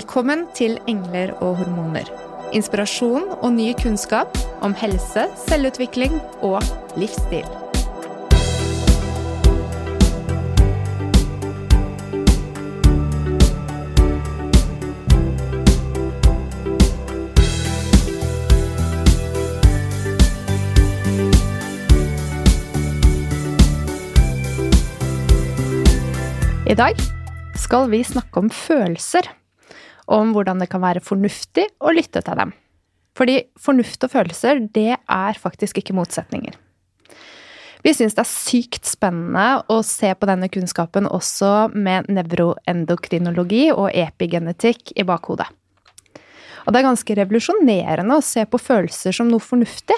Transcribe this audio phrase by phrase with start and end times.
[0.00, 2.06] Velkommen til Engler og hormoner.
[2.56, 6.62] Inspirasjon og ny kunnskap om helse, selvutvikling og
[6.96, 7.44] livsstil.
[26.64, 26.96] I dag
[27.60, 29.28] skal vi snakke om følelser,
[30.10, 32.52] om hvordan det kan være fornuftig å lytte til dem.
[33.18, 36.56] Fordi fornuft og følelser, det er faktisk ikke motsetninger.
[37.80, 43.88] Vi syns det er sykt spennende å se på denne kunnskapen også med nevroendokrinologi og
[43.96, 45.48] epigenetikk i bakhodet.
[46.66, 49.96] Og det er ganske revolusjonerende å se på følelser som noe fornuftig.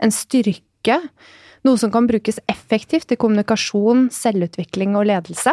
[0.00, 0.96] En styrke,
[1.68, 5.52] noe som kan brukes effektivt i kommunikasjon, selvutvikling og ledelse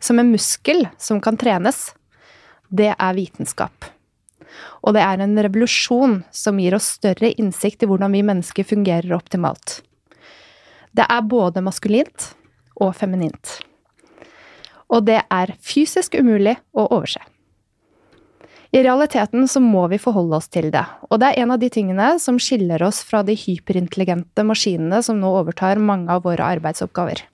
[0.00, 1.90] som en muskel som kan trenes,
[2.70, 3.88] det er vitenskap.
[4.82, 9.14] Og det er en revolusjon som gir oss større innsikt i hvordan vi mennesker fungerer
[9.14, 9.80] optimalt.
[10.96, 12.32] Det er både maskulint
[12.80, 13.60] og feminint.
[14.90, 17.22] Og det er fysisk umulig å overse.
[18.70, 21.70] I realiteten så må vi forholde oss til det, og det er en av de
[21.74, 27.24] tingene som skiller oss fra de hyperintelligente maskinene som nå overtar mange av våre arbeidsoppgaver.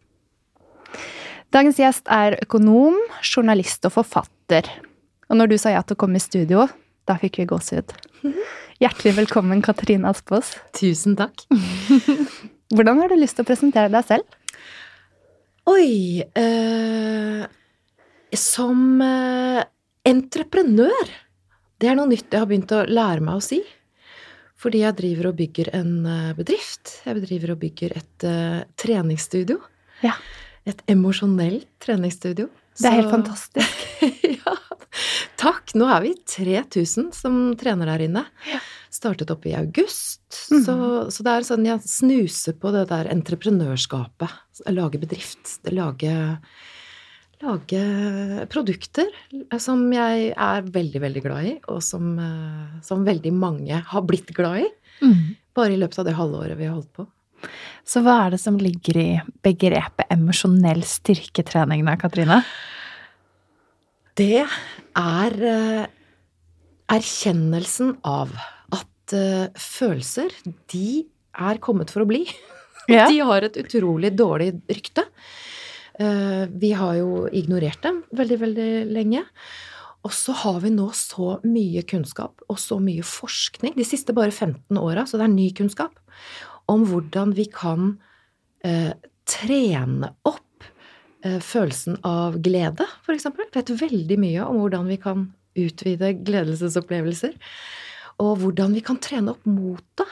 [1.53, 4.69] Dagens gjest er økonom, journalist og forfatter.
[5.27, 6.67] Og når du sa ja til å komme i studio,
[7.07, 7.95] da fikk vi gåsehud.
[8.83, 10.55] Hjertelig velkommen, Katrine Aspås.
[10.77, 11.47] Tusen takk.
[12.77, 14.37] Hvordan har du lyst til å presentere deg selv?
[15.67, 17.43] Oi eh,
[18.39, 19.63] Som eh,
[20.07, 21.15] entreprenør.
[21.77, 23.61] Det er noe nytt jeg har begynt å lære meg å si.
[24.57, 27.01] Fordi jeg driver og bygger en eh, bedrift.
[27.05, 29.59] Jeg driver og bygger et uh, treningsstudio.
[30.07, 30.15] Ja
[30.67, 32.49] et emosjonelt treningsstudio.
[32.79, 33.85] Det er helt fantastisk.
[34.39, 34.55] ja.
[35.41, 35.75] Takk.
[35.77, 38.25] Nå er vi 3000 som trener der inne.
[38.49, 38.61] Ja.
[38.93, 40.23] Startet opp i august.
[40.53, 40.63] Mm.
[40.65, 40.77] Så,
[41.13, 44.63] så, det er sånn jeg snuser på det der entreprenørskapet.
[44.73, 45.59] Lage bedrift.
[45.73, 46.15] Lage,
[47.45, 47.83] lage
[48.53, 49.11] produkter
[49.61, 54.33] som jeg er veldig, veldig glad i, og som, eh, som veldig mange har blitt
[54.37, 54.71] glad i.
[55.05, 55.37] Mm.
[55.57, 57.09] Bare i løpet av det halvåret vi har holdt på.
[57.87, 59.11] Så hva er det som ligger i
[59.47, 62.41] begrepet emosjonell styrketrening da, Katrine?
[64.17, 65.85] Det er uh,
[66.97, 68.33] erkjennelsen av
[68.75, 70.33] at uh, følelser,
[70.73, 71.05] de
[71.37, 72.27] er kommet for å bli.
[72.87, 73.09] Ja.
[73.11, 75.03] De har et utrolig dårlig rykte.
[75.99, 79.25] Uh, vi har jo ignorert dem veldig, veldig lenge.
[80.07, 84.31] Og så har vi nå så mye kunnskap og så mye forskning de siste bare
[84.31, 85.99] 15 åra, så det er ny kunnskap
[86.71, 87.95] om hvordan vi kan
[88.67, 88.93] eh,
[89.29, 90.67] trene opp
[91.25, 93.49] eh, følelsen av glede, eksempel.
[93.55, 97.37] Vet veldig mye om hvordan vi kan utvide gledelsesopplevelser.
[98.23, 100.09] Og hvordan vi kan trene opp motet.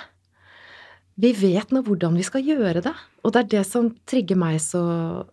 [1.20, 2.92] Vi vet nå hvordan vi skal gjøre det,
[3.22, 4.82] og det er det som trigger meg så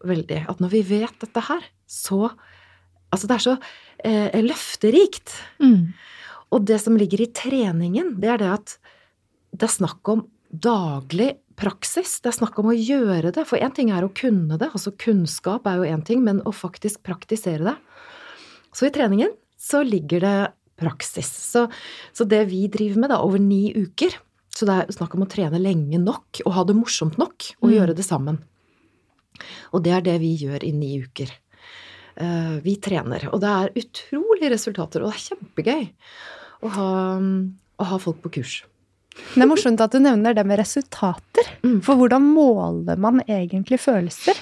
[0.06, 0.44] veldig.
[0.52, 2.30] At når vi vet dette her, så
[3.12, 3.54] Altså, det er så
[4.08, 5.34] eh, løfterikt.
[5.60, 5.90] Mm.
[6.56, 8.76] Og det som ligger i treningen, det er det at
[9.52, 10.22] det er snakk om
[10.52, 12.20] daglig praksis.
[12.22, 13.46] Det er snakk om å gjøre det.
[13.48, 16.54] For én ting er å kunne det, altså kunnskap er jo én ting, men å
[16.56, 17.78] faktisk praktisere det.
[18.76, 20.38] Så i treningen så ligger det
[20.82, 21.30] praksis.
[21.30, 21.68] Så,
[22.14, 24.16] så det vi driver med da, over ni uker
[24.52, 27.70] Så det er snakk om å trene lenge nok og ha det morsomt nok og
[27.70, 27.76] mm.
[27.76, 28.42] gjøre det sammen.
[29.72, 31.32] Og det er det vi gjør i ni uker.
[32.20, 33.30] Uh, vi trener.
[33.32, 35.86] Og det er utrolige resultater, og det er kjempegøy
[36.68, 36.90] å ha,
[37.80, 38.58] å ha folk på kurs.
[39.12, 41.50] Det er morsomt at du nevner det med resultater.
[41.66, 41.80] Mm.
[41.86, 44.38] For hvordan måler man egentlig følelser?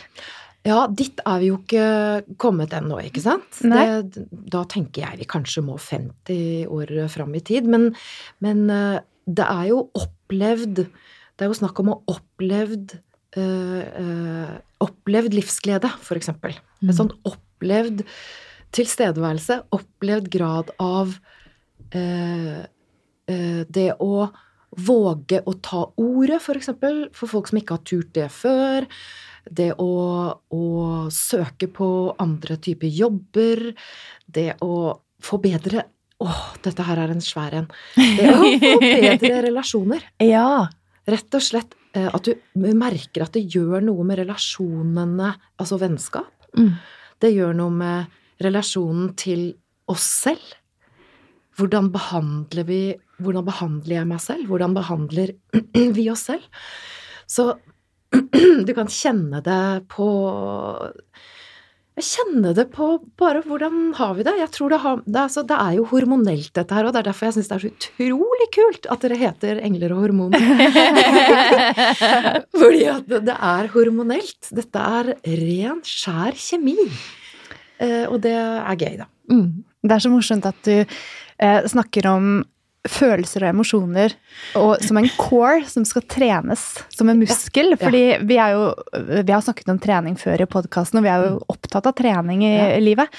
[0.67, 3.61] Ja, dit er vi jo ikke kommet ennå, ikke sant?
[3.63, 7.69] Det, da tenker jeg vi kanskje må 50 år fram i tid.
[7.71, 7.93] Men,
[8.43, 8.99] men, eh,
[9.29, 12.95] det er jo opplevd Det er jo snakk om å opplevd
[13.37, 16.55] øh, Opplevd livsglede, for eksempel.
[16.79, 16.89] Mm.
[16.89, 18.03] En sånn opplevd
[18.75, 21.15] tilstedeværelse, opplevd grad av
[21.95, 22.61] øh,
[23.69, 24.11] det å
[24.77, 28.87] våge å ta ordet, for eksempel, for folk som ikke har turt det før.
[29.49, 29.93] Det å,
[30.35, 30.65] å
[31.13, 31.89] søke på
[32.21, 33.63] andre typer jobber.
[34.25, 35.87] Det å få bedre
[36.19, 37.67] Åh, dette her er en svær en.
[37.95, 40.03] Det å få bedre relasjoner.
[40.19, 40.67] Ja.
[41.07, 46.33] Rett og slett eh, at du merker at det gjør noe med relasjonene, altså vennskap.
[46.59, 46.73] Mm.
[47.23, 49.45] Det gjør noe med relasjonen til
[49.87, 50.43] oss selv.
[51.55, 52.81] Hvordan behandler vi
[53.23, 54.47] hvordan behandler jeg meg selv?
[54.49, 55.35] Hvordan behandler
[55.97, 56.45] vi oss selv?
[57.29, 57.51] Så
[58.67, 60.09] du kan kjenne det på
[61.99, 62.87] kjenne det på
[63.19, 64.35] bare hvordan har vi det?
[64.39, 67.07] Jeg tror det, har, det, altså, det er jo hormonelt, dette her, og det er
[67.09, 70.45] derfor jeg syns det er så utrolig kult at dere heter Engler og hormoner.
[72.61, 74.51] Fordi at det, det er hormonelt.
[74.55, 75.11] Dette er
[75.41, 76.77] ren, skjær kjemi.
[77.79, 79.09] Eh, og det er gøy, da.
[79.31, 79.65] Mm.
[79.83, 82.31] Det er så morsomt at du eh, snakker om
[82.87, 84.13] følelser og emosjoner
[84.59, 86.63] og som en core som skal trenes
[86.95, 87.73] som en muskel.
[87.79, 88.69] Fordi vi er jo
[89.25, 92.45] Vi har snakket om trening før i podkasten, og vi er jo opptatt av trening
[92.47, 92.79] i ja.
[92.79, 93.11] livet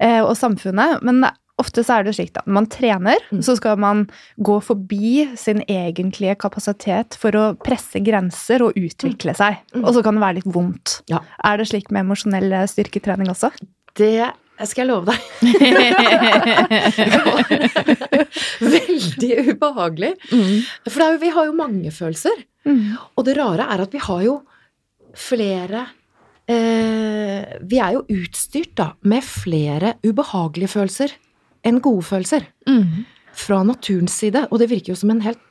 [0.00, 1.02] eh, og samfunnet.
[1.04, 1.24] Men
[1.60, 3.42] ofte så er det slik at når man trener, mm.
[3.44, 4.06] så skal man
[4.40, 9.60] gå forbi sin egentlige kapasitet for å presse grenser og utvikle seg.
[9.74, 9.84] Mm.
[9.84, 11.00] Og så kan det være litt vondt.
[11.12, 11.22] Ja.
[11.44, 13.52] Er det slik med emosjonell styrketrening også?
[13.98, 14.32] Det
[14.68, 15.20] skal jeg love deg.
[18.74, 20.12] Veldig ubehagelig.
[20.30, 20.58] Mm.
[20.86, 22.36] For jo, vi har jo mange følelser.
[22.68, 22.86] Mm.
[23.16, 24.34] Og det rare er at vi har jo
[25.18, 25.80] flere
[26.48, 31.10] eh, Vi er jo utstyrt da med flere ubehagelige følelser
[31.66, 32.42] enn gode følelser.
[32.68, 33.04] Mm.
[33.32, 34.40] Fra naturens side.
[34.50, 35.42] Og det virker jo som en helt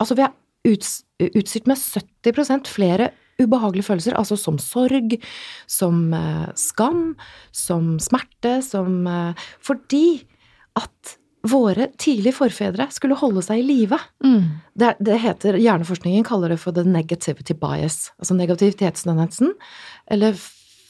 [0.00, 0.32] Altså, vi er
[0.70, 3.06] utstyrt med 70% flere
[3.40, 5.16] ubehagelige følelser, altså som sorg,
[5.70, 7.14] som eh, skam,
[7.52, 10.04] som smerte, som eh, Fordi
[10.78, 11.16] at
[11.48, 13.96] våre tidlige forfedre skulle holde seg i live.
[14.24, 14.60] Mm.
[14.76, 19.54] Det, det, heter, Hjerneforskningen kaller det for the negativity bias, altså negativitetstendensen,
[20.12, 20.36] eller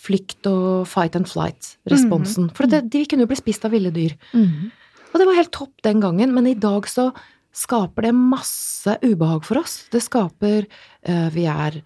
[0.00, 2.48] flykt og fight and flight-responsen.
[2.48, 2.54] Mm.
[2.56, 4.16] For det, de kunne jo bli spist av ville dyr.
[4.34, 4.70] Mm.
[5.10, 7.10] Og det var helt topp den gangen, men i dag så
[7.56, 9.84] skaper det masse ubehag for oss.
[9.90, 11.80] Det skaper uh, Vi er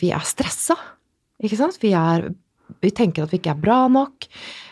[0.00, 0.76] vi er stressa,
[1.42, 1.78] ikke sant?
[1.82, 2.30] Vi, er,
[2.82, 4.28] vi tenker at vi ikke er bra nok,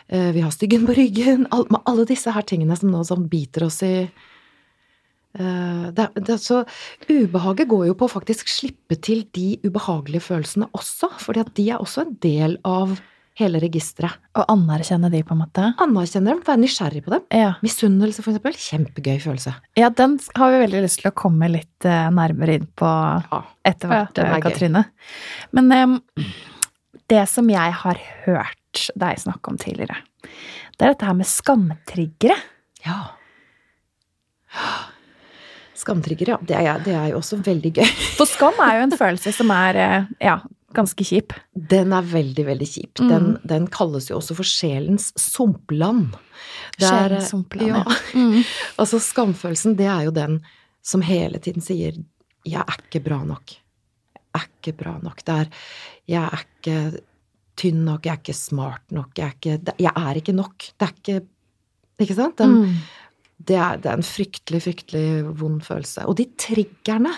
[0.08, 3.82] eh, vi har styggen på ryggen Alle disse her tingene som nå som biter oss
[3.86, 6.64] i eh, det, det, så
[7.10, 11.68] ubehaget går jo på å faktisk slippe til de ubehagelige følelsene også, fordi at de
[11.70, 12.98] er også en del av
[13.36, 14.16] hele registeret.
[14.36, 15.68] Og anerkjenne de, på en måte?
[15.82, 17.26] Anerkjenne dem, være nysgjerrig på dem.
[17.36, 17.52] Ja.
[17.64, 18.56] Misunnelse, for eksempel.
[18.60, 19.52] Kjempegøy følelse.
[19.78, 23.42] Ja, den har vi veldig lyst til å komme litt uh, nærmere inn på ja.
[23.68, 24.86] etter hvert, ja, Katrine.
[25.56, 25.98] Men um,
[27.12, 30.00] det som jeg har hørt deg snakke om tidligere,
[30.76, 32.36] det er dette her med skamtriggere.
[32.86, 32.98] Ja.
[35.76, 36.36] Skamtrigger, ja.
[36.40, 37.88] Det er, det er, jo også veldig gøy.
[38.16, 40.38] For skam er jo en følelse som er eh, ja,
[40.76, 41.34] ganske kjip.
[41.54, 43.00] Den er veldig, veldig kjip.
[43.00, 43.08] Mm.
[43.10, 46.16] Den, den, kalles jo også for sjelens sumpland.
[46.76, 47.82] Sjelens sumpland, ja.
[47.82, 47.96] ja.
[48.14, 48.42] Mm.
[48.82, 50.40] altså skamfølelsen, det er jo den
[50.86, 51.96] som hele tiden sier
[52.46, 53.56] 'jeg er ikke bra nok'.
[54.14, 55.24] Jeg er ikke bra nok.
[55.24, 55.48] Det er
[56.06, 57.00] 'jeg er ikke
[57.56, 60.72] tynn nok', 'jeg er ikke smart nok', 'jeg er ikke, jeg er ikke nok'.
[60.78, 61.26] Det er ikke
[61.98, 62.36] Ikke sant?
[62.36, 62.74] Den, mm.
[63.40, 66.04] det, er, det er en fryktelig, fryktelig vond følelse.
[66.04, 67.14] Og de triggerne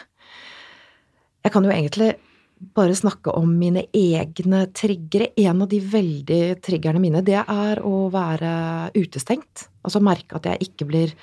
[1.45, 2.15] Jeg kan jo egentlig
[2.59, 5.31] bare snakke om mine egne triggere.
[5.41, 8.53] En av de veldig triggerne mine, det er å være
[8.97, 9.69] utestengt.
[9.87, 11.15] Altså merke at jeg ikke blir,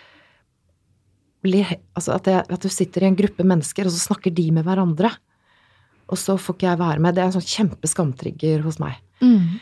[1.46, 4.50] blir Altså at, jeg, at, du sitter i en gruppe mennesker, og så snakker de
[4.56, 5.14] med hverandre.
[6.12, 7.16] Og så får ikke jeg være med.
[7.16, 9.00] Det er en sånn kjempeskamtrigger hos meg.
[9.24, 9.58] Mm.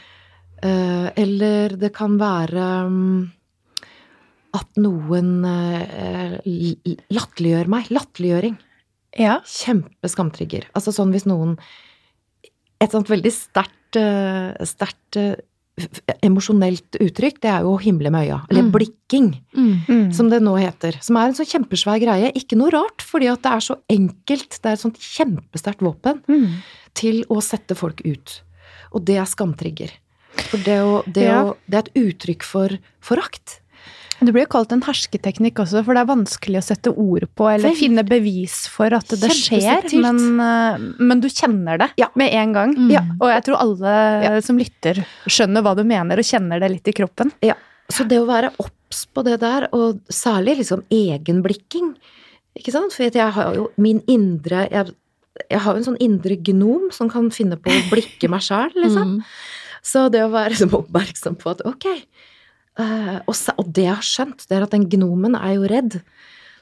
[0.64, 3.24] Uh, eller det kan være um,
[4.56, 7.92] at noen uh, latterliggjør meg.
[7.96, 8.60] Latterliggjøring.
[9.20, 9.40] Ja.
[9.46, 10.68] Kjempeskamtrigger.
[10.74, 11.58] Altså sånn hvis noen
[12.82, 15.38] Et sånt veldig sterkt uh, sterkt uh,
[16.22, 18.42] emosjonelt uttrykk, det er jo å himle med øya.
[18.52, 18.72] Eller mm.
[18.76, 19.72] blikking, mm.
[19.88, 20.04] mm.
[20.14, 21.00] som det nå heter.
[21.02, 22.30] Som er en sånn kjempesvær greie.
[22.38, 24.60] Ikke noe rart, fordi at det er så enkelt.
[24.60, 26.46] Det er et sånt kjempesterkt våpen mm.
[27.00, 28.38] til å sette folk ut.
[28.94, 29.96] Og det er skamtrigger.
[30.52, 31.42] For det, å, det, ja.
[31.42, 33.60] å, det er et uttrykk for forakt.
[34.20, 37.48] Det blir jo kalt en hersketeknikk også, for det er vanskelig å sette ord på
[37.50, 42.10] eller finne bevis for at det skjer, men, eh, men, du kjenner det ja.
[42.20, 42.76] med en gang.
[42.78, 42.90] Mm.
[42.94, 43.04] Ja.
[43.20, 43.94] Og jeg tror alle
[44.24, 44.34] ja.
[44.46, 47.34] som lytter, skjønner hva du mener og kjenner det litt i kroppen.
[47.46, 47.58] Ja,
[47.92, 51.96] Så det å være obs på det der, og særlig liksom egenblikking,
[52.58, 54.94] ikke sant, for jeg har jo min indre jeg,
[55.50, 58.70] jeg har jo en sånn indre gnom som kan finne på å blikke meg sjæl,
[58.78, 59.18] liksom.
[59.18, 59.24] Mm.
[59.84, 61.90] Så det å være liksom oppmerksom på at ok,
[62.80, 66.00] og, og, det jeg har skjønt, det er at den gnomen er jo redd.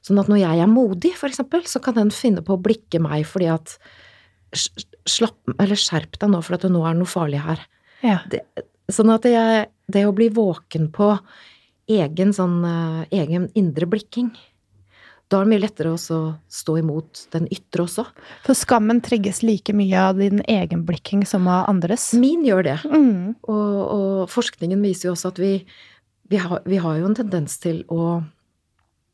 [0.06, 3.02] Sånn at når jeg er modig, for eksempel, så kan den finne på å blikke
[3.04, 3.78] meg fordi at
[4.52, 7.62] Slapp Eller skjerp deg nå, for at det nå er noe farlig her.
[8.04, 8.18] Ja.
[8.30, 8.42] Det,
[8.92, 11.14] sånn at jeg, det å bli våken på
[11.92, 14.30] egen sånn uh, egen indre blikking
[15.32, 16.00] da er det mye lettere å
[16.52, 18.04] stå imot den ytre også.
[18.44, 22.10] For skammen trigges like mye av din egen blikking som av andres?
[22.20, 22.76] Min gjør det.
[22.84, 23.38] Mm.
[23.48, 25.54] Og, og, forskningen viser jo også at vi,
[26.32, 28.22] vi har, vi har jo en tendens til å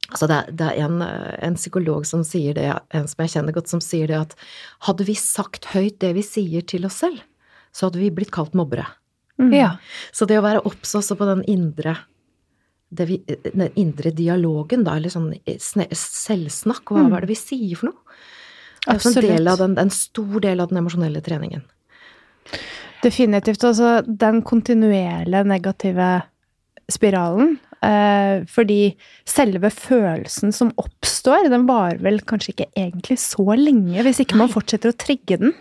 [0.07, 3.51] Altså det, er, det er en, en, psykolog som sier det, en som jeg kjenner
[3.51, 4.35] godt, som sier det at
[4.87, 7.19] hadde vi sagt høyt det vi sier til oss selv,
[7.75, 8.85] så hadde vi blitt kalt mobbere.
[9.35, 9.51] Mm.
[9.51, 9.73] Ja.
[10.15, 11.97] Så det å være obs også på den indre
[12.87, 17.11] vi, den indre dialogen, da, eller sånn selvsnakk, hva, mm.
[17.11, 18.17] hva er det vi sier for noe?
[18.77, 19.17] Det er Absolutt.
[19.19, 21.67] en, del av den, en stor del av den emosjonelle treningen.
[23.03, 23.65] Definitivt.
[23.67, 26.11] Altså den kontinuerlige negative
[26.91, 27.57] spiralen.
[27.85, 28.95] Eh, fordi
[29.27, 34.51] selve følelsen som oppstår, den varer vel kanskje ikke egentlig så lenge, hvis ikke man
[34.53, 35.53] fortsetter å trigge den.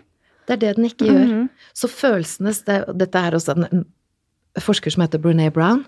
[0.47, 1.25] Det er det den ikke gjør.
[1.25, 1.49] Mm -hmm.
[1.75, 3.85] Så følelsenes det, Dette er også en,
[4.61, 5.85] forsker som heter Brené Brown,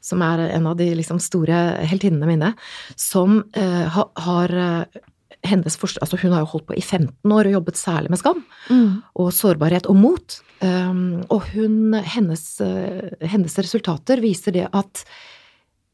[0.00, 2.52] som er en av de liksom, store heltinnene mine,
[2.96, 4.86] som eh, ha, har
[5.32, 8.20] eh, hennes altså Hun har jo holdt på i 15 år og jobbet særlig med
[8.20, 8.88] skam mm.
[9.16, 10.38] og sårbarhet og mot.
[10.62, 15.04] Um, og hun, hennes, uh, hennes resultater viser det at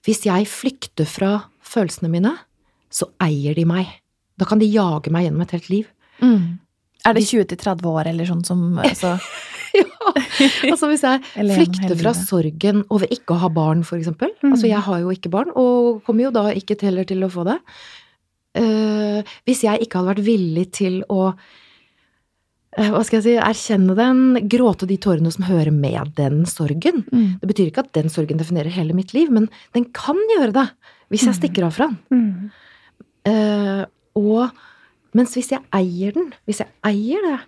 [0.07, 1.33] hvis jeg flykter fra
[1.65, 2.35] følelsene mine,
[2.93, 3.91] så eier de meg.
[4.39, 5.93] Da kan de jage meg gjennom et helt liv.
[6.23, 6.59] Mm.
[7.07, 9.17] Er det 20-30 år eller sånn som altså...
[9.77, 9.85] Ja!
[10.73, 11.21] Altså hvis jeg
[11.59, 14.33] flykter fra sorgen over ikke å ha barn, for eksempel.
[14.41, 14.53] Mm.
[14.55, 17.45] Altså jeg har jo ikke barn, og kommer jo da ikke heller til å få
[17.49, 17.59] det.
[18.59, 23.95] Uh, hvis jeg ikke hadde vært villig til å uh, hva skal jeg si, erkjenne
[23.99, 27.05] den, gråte de tårene som hører med den sorgen.
[27.13, 27.39] Mm.
[27.43, 29.47] Det betyr ikke at den sorgen definerer hele mitt liv, men
[29.77, 30.67] den kan gjøre det
[31.13, 31.39] hvis jeg mm.
[31.39, 32.01] stikker av fra den.
[32.11, 32.67] Mm.
[33.29, 33.85] Uh,
[34.19, 37.39] og mens hvis jeg eier den, hvis jeg eier det,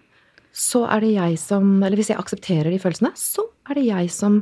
[0.57, 4.11] så er det jeg som Eller hvis jeg aksepterer de følelsene, så er det jeg
[4.11, 4.41] som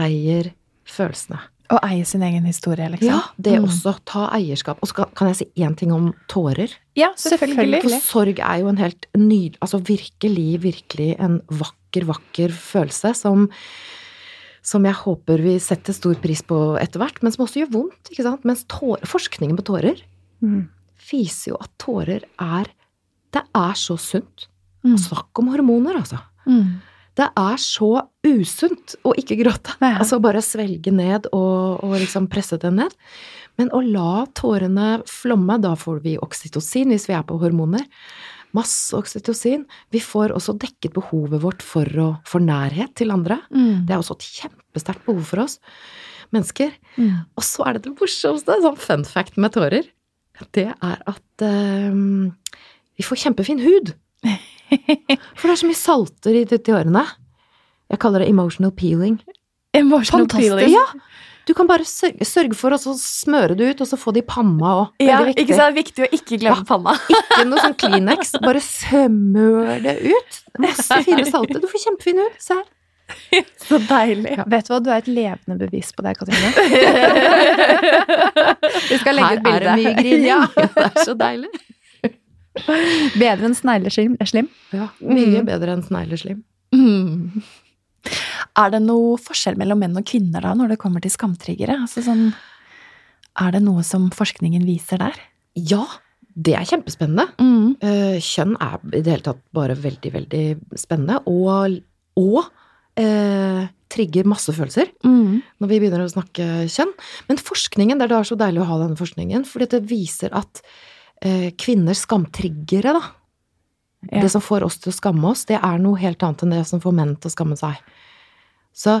[0.00, 0.52] eier
[0.88, 1.40] følelsene.
[1.72, 3.10] Å eie sin egen historie, liksom.
[3.10, 3.66] Ja, det mm.
[3.68, 3.96] også.
[4.08, 4.80] Ta eierskap.
[4.82, 6.72] Og så kan jeg si én ting om tårer.
[6.98, 7.82] Ja, selvfølgelig.
[7.84, 13.50] For sorg er jo en helt nydelig Altså virkelig, virkelig en vakker, vakker følelse som
[14.66, 18.08] som jeg håper vi setter stor pris på etter hvert, men som også gjør vondt.
[18.10, 18.42] ikke sant?
[18.48, 20.00] Mens tårer, forskningen på tårer
[20.42, 20.64] mm
[21.10, 22.72] viser jo at tårer er
[23.34, 24.46] Det er så sunt.
[24.86, 24.96] Mm.
[24.96, 26.16] Snakk om hormoner, altså.
[26.46, 26.78] Mm.
[27.16, 27.90] Det er så
[28.26, 29.76] usunt å ikke gråte.
[29.80, 29.96] Ja.
[30.02, 32.94] Altså bare svelge ned og, og, liksom presse det ned.
[33.56, 37.86] Men å la tårene flomme, da får vi oksytocin hvis vi er på hormoner.
[38.56, 39.64] Masse oksytocin.
[39.92, 43.40] Vi får også dekket behovet vårt for, å, for nærhet til andre.
[43.48, 43.86] Mm.
[43.88, 45.58] Det er også et kjempesterkt behov for oss
[46.34, 46.72] mennesker.
[46.98, 47.24] Mm.
[47.38, 49.86] Og så er det det morsomste, sånn fun fact med tårer
[50.56, 52.32] det er at um,
[52.96, 53.94] vi får kjempefin hud.
[55.38, 57.04] For det er så mye salter i i årene.
[57.92, 59.20] Jeg kaller det emotional peeling.
[59.76, 60.56] Emotional Fantastisk.
[60.56, 60.74] peeling?
[60.74, 60.86] Ja.
[61.46, 64.72] Du kan bare sørge for å smøre det ut, og så få det i panna
[64.80, 64.86] òg.
[65.04, 65.76] Ja, ikke sant?
[65.76, 66.96] Viktig å ikke glemme ja, panna.
[67.12, 68.34] ikke noe sånn Kleenex.
[68.42, 70.40] Bare smør det ut.
[70.64, 71.62] Masse fine salter.
[71.62, 72.40] Du får kjempefin hud.
[72.42, 72.66] Se her.
[73.62, 74.32] Så deilig.
[74.34, 74.48] Ja.
[74.50, 76.50] Vet du hva, du er et levende bevis på det, Katrine.
[78.90, 79.52] Vi skal legge ut bilde.
[79.52, 80.26] Her er det mye grining.
[80.26, 80.40] Ja.
[80.50, 81.52] Det er så deilig.
[83.20, 84.50] Bedre enn snegleslim?
[84.74, 85.46] Ja, mye mm.
[85.48, 86.42] bedre enn snegleslim.
[86.74, 87.44] Mm.
[88.56, 91.78] Er det noe forskjell mellom menn og kvinner da, når det kommer til skamtriggere?
[91.84, 92.28] Altså sånn,
[93.42, 95.18] er det noe som forskningen viser der?
[95.56, 95.84] Ja,
[96.36, 97.28] det er kjempespennende.
[97.40, 97.76] Mm.
[97.80, 100.44] Eh, kjønn er i det hele tatt bare veldig, veldig
[100.78, 101.20] spennende.
[101.32, 101.78] Og,
[102.20, 102.42] og
[103.00, 105.60] eh, trigger masse følelser mm.
[105.62, 106.92] når vi begynner å snakke kjønn.
[107.30, 110.62] Men forskningen, det er så deilig å ha denne forskningen, fordi det viser at
[111.58, 113.02] kvinners skamtriggere, da
[114.10, 114.22] ja.
[114.22, 116.64] Det som får oss til å skamme oss, det er noe helt annet enn det
[116.68, 117.78] som får menn til å skamme seg.
[118.76, 119.00] Så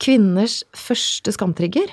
[0.00, 1.90] kvinners første skamtrigger,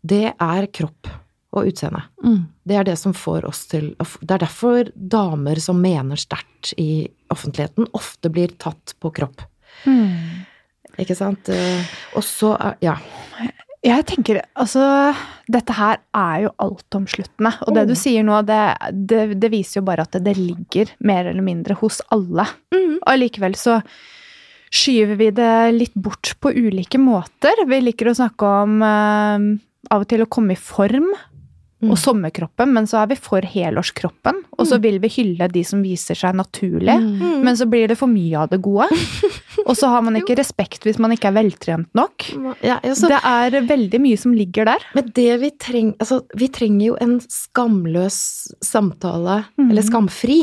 [0.00, 1.10] det er kropp
[1.50, 2.02] og utseende.
[2.24, 2.42] Mm.
[2.66, 7.08] Det er det som får oss til Det er derfor damer som mener sterkt i
[7.30, 9.42] offentligheten, ofte blir tatt på kropp.
[9.84, 10.46] Mm.
[11.00, 11.48] Ikke sant?
[11.48, 11.84] Eh,
[12.16, 12.98] og så Ja.
[13.80, 14.84] Jeg tenker, altså
[15.48, 17.54] Dette her er jo altomsluttende.
[17.64, 18.00] Og det du mm.
[18.02, 18.60] sier nå, det,
[18.92, 22.44] det, det viser jo bare at det, ligger mer eller mindre hos alle.
[22.74, 22.98] Mm.
[23.00, 23.80] Og likevel så
[24.70, 27.64] skyver vi det litt bort på ulike måter.
[27.66, 29.48] Vi liker å snakke om uh,
[29.90, 31.08] av og til å komme i form
[31.80, 32.00] og mm.
[32.02, 34.42] sommerkroppen, men så er vi for helårskroppen.
[34.58, 34.82] Og så mm.
[34.84, 37.40] vil vi hylle de som viser seg naturlig, mm.
[37.46, 38.88] men så blir det for mye av det gode.
[39.68, 42.26] Og så har man ikke respekt hvis man ikke er veltrent nok.
[42.64, 44.86] Ja, altså, det er veldig mye som ligger der.
[44.96, 48.18] Men det vi trenger Altså, vi trenger jo en skamløs
[48.64, 49.68] samtale, mm.
[49.68, 50.38] eller skamfri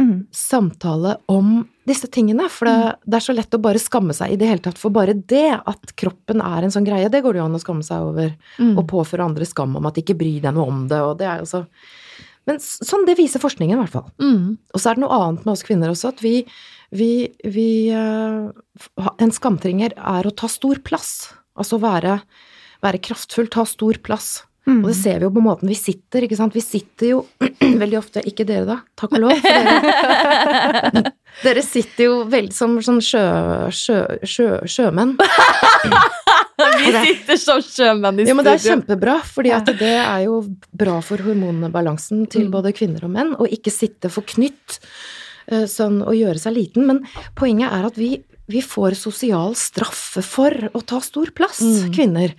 [0.00, 0.16] mm.
[0.32, 2.46] samtale om disse tingene.
[2.52, 3.02] For det, mm.
[3.04, 5.50] det, er så lett å bare skamme seg i det hele tatt for bare det.
[5.56, 7.10] At kroppen er en sånn greie.
[7.12, 8.32] Det går det jo an å skamme seg over.
[8.58, 8.72] Mm.
[8.76, 11.02] Og påføre andre skam om at de ikke bryr deg noe om det.
[11.04, 11.64] Og det er jo så
[12.44, 14.08] Men sånn, det viser forskningen, i hvert fall.
[14.20, 14.56] Mm.
[14.74, 16.34] Og så er det noe annet med oss kvinner også, at vi,
[16.92, 18.52] vi, vi uh,
[19.16, 21.32] En skamtringer er å ta stor plass.
[21.56, 22.18] Altså være,
[22.84, 24.42] være kraftfull, ta stor plass.
[24.64, 24.78] Mm.
[24.80, 26.54] Og det ser vi jo på måten vi sitter, ikke sant.
[26.56, 27.18] Vi sitter jo
[27.82, 29.42] veldig ofte Ikke dere, da, takk og lov.
[29.44, 31.02] Dere,
[31.44, 33.24] dere, sitter jo veldig som sånn sjø,
[33.74, 35.16] sjø, sjø, sjømenn.
[36.80, 38.32] vi sitter som sjømenn i studio.
[38.32, 40.40] Ja, men det er kjempebra, fordi at det er jo
[40.72, 42.54] bra for hormonbalansen til mm.
[42.56, 44.80] både kvinner og menn, å ikke sitte forknytt knytt
[45.68, 46.86] sånn og gjøre seg liten.
[46.88, 47.02] Men
[47.38, 48.16] poenget er at vi,
[48.50, 51.92] vi får sosial straffe for å ta stor plass, mm.
[51.94, 52.34] kvinner.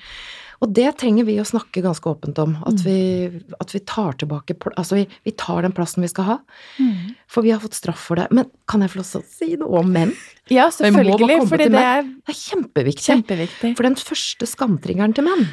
[0.65, 2.55] Og det trenger vi å snakke ganske åpent om.
[2.65, 2.85] At mm.
[2.87, 6.37] vi, at vi tar tilbake Altså, vi, vi, tar den plassen vi skal ha.
[6.81, 7.13] Mm.
[7.29, 8.25] For vi har fått straff for det.
[8.33, 10.15] Men kan jeg få lov til å si noe om menn?
[10.49, 11.37] Ja, selvfølgelig.
[11.51, 13.05] For det er, det er kjempeviktig.
[13.11, 13.73] kjempeviktig.
[13.77, 15.45] For den første skamtriggeren til menn,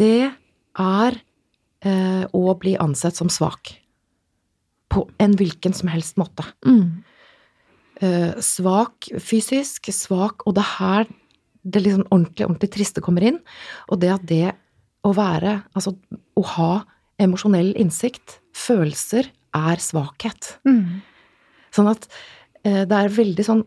[0.00, 0.30] det
[0.78, 1.20] er
[1.86, 3.76] eh, å bli ansett som svak.
[4.90, 6.46] På en hvilken som helst måte.
[6.66, 7.04] Mm.
[8.02, 11.08] Eh, svak fysisk, svak Og det er her
[11.72, 13.40] det liksom ordentlig, ordentlig triste kommer inn.
[13.92, 14.46] Og det at det
[15.06, 15.94] å være Altså
[16.38, 16.72] å ha
[17.18, 20.52] emosjonell innsikt, følelser, er svakhet.
[20.68, 21.00] Mm.
[21.74, 22.04] Sånn at
[22.62, 23.64] eh, det er veldig sånn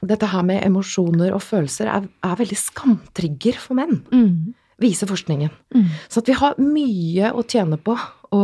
[0.00, 3.98] Dette her med emosjoner og følelser er, er veldig skamtrigger for menn.
[4.08, 4.54] Mm.
[4.80, 5.50] Viser forskningen.
[5.76, 5.90] Mm.
[6.08, 7.92] Så at vi har mye å tjene på
[8.32, 8.40] å,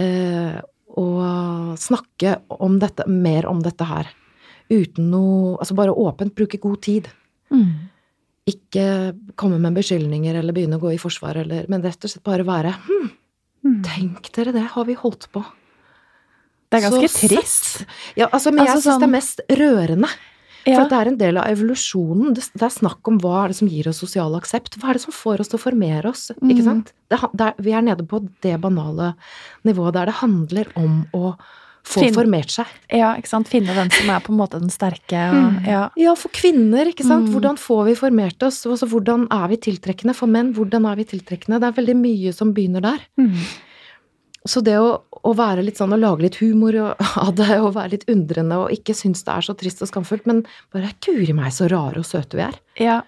[0.00, 0.56] eh,
[0.96, 1.06] å
[1.76, 4.08] snakke om dette, mer om dette her.
[4.72, 7.12] Uten noe Altså bare åpent bruke god tid.
[7.52, 7.89] Mm
[8.50, 8.84] ikke
[9.40, 12.46] komme med beskyldninger eller begynne å gå i forsvar, eller, men rett og slett bare
[12.48, 13.08] være hm,
[13.66, 13.78] mm.
[13.86, 15.44] Tenk dere det, har vi holdt på?
[16.70, 17.70] Det er ganske så trist.
[18.14, 19.00] Ja, altså, men altså, jeg syns sånn...
[19.02, 20.10] det er mest rørende.
[20.68, 20.76] Ja.
[20.76, 22.34] For det er en del av evolusjonen.
[22.36, 24.76] Det, det, er snakk om hva er det som gir oss sosial aksept.
[24.78, 26.28] Hva er det som får oss til å formere oss?
[26.36, 26.52] Mm.
[26.52, 26.92] Ikke sant?
[27.10, 29.14] Det, det, vi er nede på det banale
[29.66, 31.32] nivået der det handler om å
[31.86, 32.68] få Finn, formert seg.
[32.92, 33.48] Ja, ikke sant.
[33.50, 35.22] Finne den som er på en måte den sterke.
[35.30, 35.70] Og, mm.
[35.70, 35.80] ja.
[36.00, 36.14] ja.
[36.18, 37.28] for kvinner, ikke sant.
[37.28, 37.32] Mm.
[37.34, 38.62] Hvordan får vi formert oss?
[38.68, 40.14] Altså, hvordan er vi tiltrekkende?
[40.16, 41.60] For menn, hvordan er vi tiltrekkende?
[41.62, 43.04] Det er veldig mye som begynner der.
[43.20, 43.36] Mm.
[44.48, 46.76] Så det å, å, være litt sånn og lage litt humor
[47.24, 50.28] av det, og være litt undrende og ikke synes det er så trist og skamfullt,
[50.30, 52.60] men bare guri meg så rare og søte vi er.
[52.80, 53.00] Ja.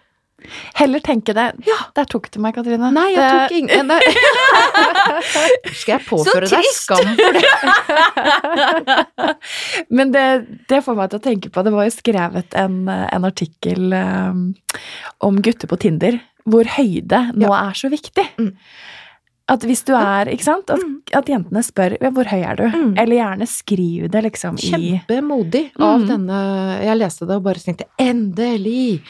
[0.79, 1.47] Heller tenke det.
[1.67, 1.79] Ja.
[1.97, 2.91] Der tok du meg, Katrine.
[2.95, 3.31] Nei, jeg det...
[3.39, 3.93] tok ingen
[5.81, 7.47] Skal jeg påføre deg skam for det?
[9.97, 10.27] Men det,
[10.71, 14.45] det, får meg til å tenke på Det var jo skrevet en, en artikkel um,
[15.27, 17.69] om gutter på Tinder hvor høyde nå ja.
[17.69, 18.25] er så viktig.
[18.41, 18.51] Mm.
[19.51, 20.71] At hvis du er Ikke sant?
[20.71, 20.95] At, mm.
[21.19, 22.95] at jentene spør ja, 'hvor høy er du?' Mm.
[22.99, 26.07] Eller gjerne skriv det liksom i Kjempemodig av mm.
[26.09, 26.39] denne
[26.87, 29.03] Jeg leste det og bare tenkte 'endelig'.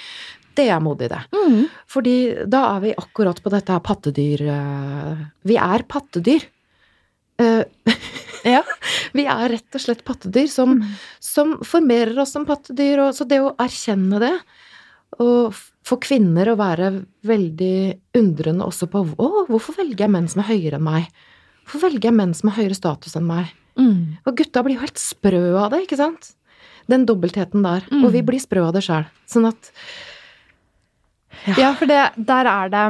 [0.58, 1.20] Det er modig, det.
[1.32, 1.62] Mm.
[1.90, 2.16] Fordi
[2.50, 6.44] da er vi akkurat på dette her pattedyr eh, Vi er pattedyr.
[7.42, 7.94] Eh,
[8.54, 8.62] ja.
[9.16, 10.96] vi er rett og slett pattedyr som, mm.
[11.22, 13.06] som formerer oss som pattedyr.
[13.06, 14.34] Og, så det å erkjenne det,
[15.20, 16.92] og for kvinner å være
[17.26, 17.76] veldig
[18.18, 21.08] undrende også på å, hvorfor velger jeg menn som er høyere enn meg?
[21.64, 23.50] Hvorfor velger jeg menn som har høyere status enn meg?
[23.78, 24.22] Mm.
[24.28, 26.32] Og gutta blir jo helt sprø av det, ikke sant?
[26.90, 27.86] Den dobbeltheten der.
[27.90, 28.06] Mm.
[28.06, 29.06] Og vi blir sprø av det sjøl.
[29.30, 29.72] Sånn at
[31.46, 32.86] ja, ja for det, der er det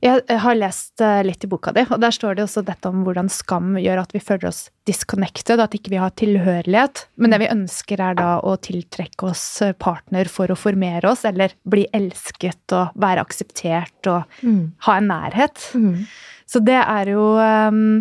[0.00, 3.02] jeg har lest eh, litt i boka di, og der står det også dette om
[3.04, 7.04] hvordan skam gjør at vi føler oss disconnected, at ikke vi har tilhørighet.
[7.20, 11.26] Men det vi ønsker, er da å tiltrekke oss eh, partner for å formere oss,
[11.28, 14.62] eller bli elsket og være akseptert og mm.
[14.88, 15.68] ha en nærhet.
[15.76, 16.08] Mm.
[16.48, 18.00] Så det er jo um,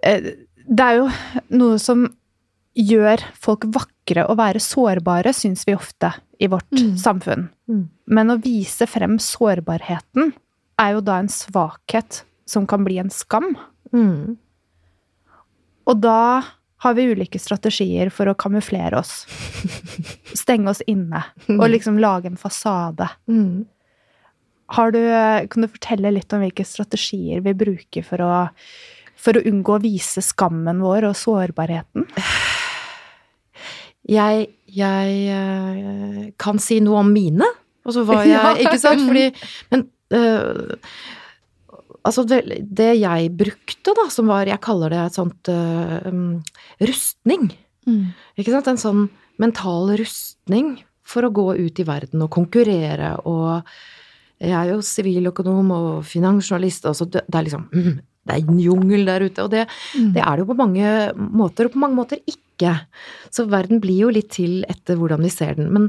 [0.00, 1.10] Det er jo
[1.58, 2.06] noe som
[2.78, 6.94] gjør folk vakre og være sårbare, syns vi ofte i vårt mm.
[6.98, 7.48] samfunn.
[7.70, 7.84] Mm.
[8.10, 10.32] Men å vise frem sårbarheten
[10.80, 13.52] er jo da en svakhet som kan bli en skam.
[13.94, 14.38] Mm.
[15.90, 16.42] Og da
[16.80, 19.26] har vi ulike strategier for å kamuflere oss.
[20.42, 21.22] Stenge oss inne.
[21.52, 23.08] Og liksom lage en fasade.
[23.28, 23.66] Mm.
[24.70, 25.02] Har du,
[25.50, 28.32] kan du fortelle litt om hvilke strategier vi bruker for å,
[29.18, 32.08] for å unngå å vise skammen vår og sårbarheten?
[34.08, 37.46] Jeg, jeg uh, kan si noe om mine.
[37.84, 38.52] Og så var jeg ja.
[38.60, 39.04] Ikke sant?
[39.08, 39.30] Fordi
[39.72, 40.76] Men uh,
[42.00, 46.38] Altså, det, det, jeg brukte, da, som var Jeg kaller det et sånt uh, um,
[46.80, 47.50] rustning.
[47.84, 48.06] Mm.
[48.40, 48.70] Ikke sant?
[48.72, 49.02] En sånn
[49.40, 53.66] mental rustning for å gå ut i verden og konkurrere og
[54.40, 58.52] Jeg er jo siviløkonom og finansjournalist, og så det, det er liksom mm, Det er
[58.52, 60.12] en jungel der ute, og det, mm.
[60.14, 62.74] det er det jo på mange måter, og på mange måter ikke ikke.
[63.32, 65.72] Så verden blir jo litt til etter hvordan vi ser den.
[65.72, 65.88] Men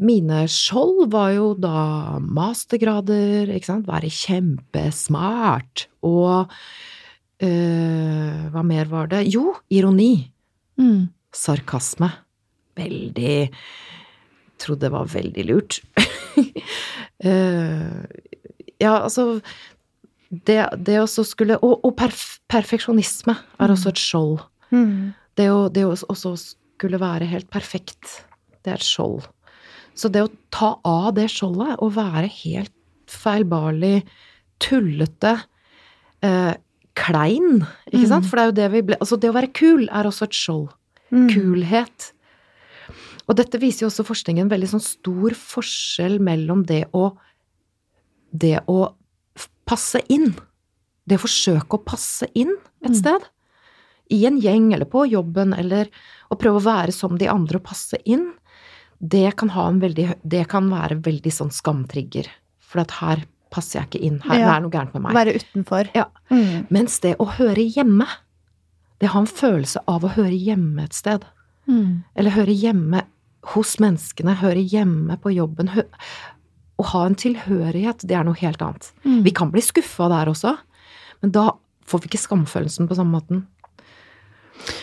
[0.00, 6.52] mine skjold var jo da mastergrader, ikke sant, være kjempesmart og
[7.44, 9.26] øh, Hva mer var det?
[9.32, 10.30] Jo, ironi.
[10.80, 11.10] Mm.
[11.36, 12.10] Sarkasme.
[12.80, 13.50] Veldig
[14.60, 15.78] Trodde det var veldig lurt.
[16.36, 16.44] uh,
[18.84, 19.40] ja, altså
[20.30, 24.42] det, det også skulle Og, og perf, perfeksjonisme er også et skjold.
[24.70, 25.12] Mm.
[25.38, 28.24] Det å, det å også skulle være helt perfekt,
[28.64, 29.26] det er et skjold.
[29.94, 32.72] Så det å ta av det skjoldet og være helt
[33.10, 34.04] feilbarlig,
[34.62, 35.34] tullete,
[36.22, 36.54] eh,
[37.00, 38.26] klein, ikke sant?
[38.28, 40.36] For det er jo det vi ble Altså, det å være kul er også et
[40.36, 40.68] skjold.
[41.10, 41.28] Mm.
[41.32, 42.12] Kulhet.
[43.30, 47.12] Og dette viser jo også forskningen en veldig sånn stor forskjell mellom det å
[48.32, 48.92] Det å
[49.66, 50.28] passe inn.
[51.06, 52.52] Det å forsøke å passe inn
[52.84, 52.94] et Mm.
[52.94, 53.24] sted.
[54.10, 55.90] I en gjeng eller på jobben, eller
[56.30, 58.32] å prøve å være som de andre og passe inn.
[59.00, 62.26] Det kan, ha en veldig, det kan være veldig sånn skamtrigger.
[62.60, 64.18] For at her passer jeg ikke inn.
[64.26, 64.56] Her Ja.
[64.56, 65.14] er noe gærent med meg.
[65.14, 65.88] Være utenfor.
[65.94, 66.04] Ja.
[66.30, 66.66] Mm.
[66.70, 68.06] Mens det å høre hjemme,
[69.00, 71.24] det har en følelse av å høre hjemme et sted.
[71.66, 72.04] Mm.
[72.16, 73.02] Eller høre hjemme
[73.54, 75.70] hos menneskene, høre hjemme på jobben.
[76.80, 78.92] Å ha en tilhørighet, det er noe helt annet.
[79.04, 79.22] Mm.
[79.24, 80.58] Vi kan bli skuffa der også,
[81.22, 81.50] men da
[81.86, 83.46] får vi ikke skamfølelsen på samme måten.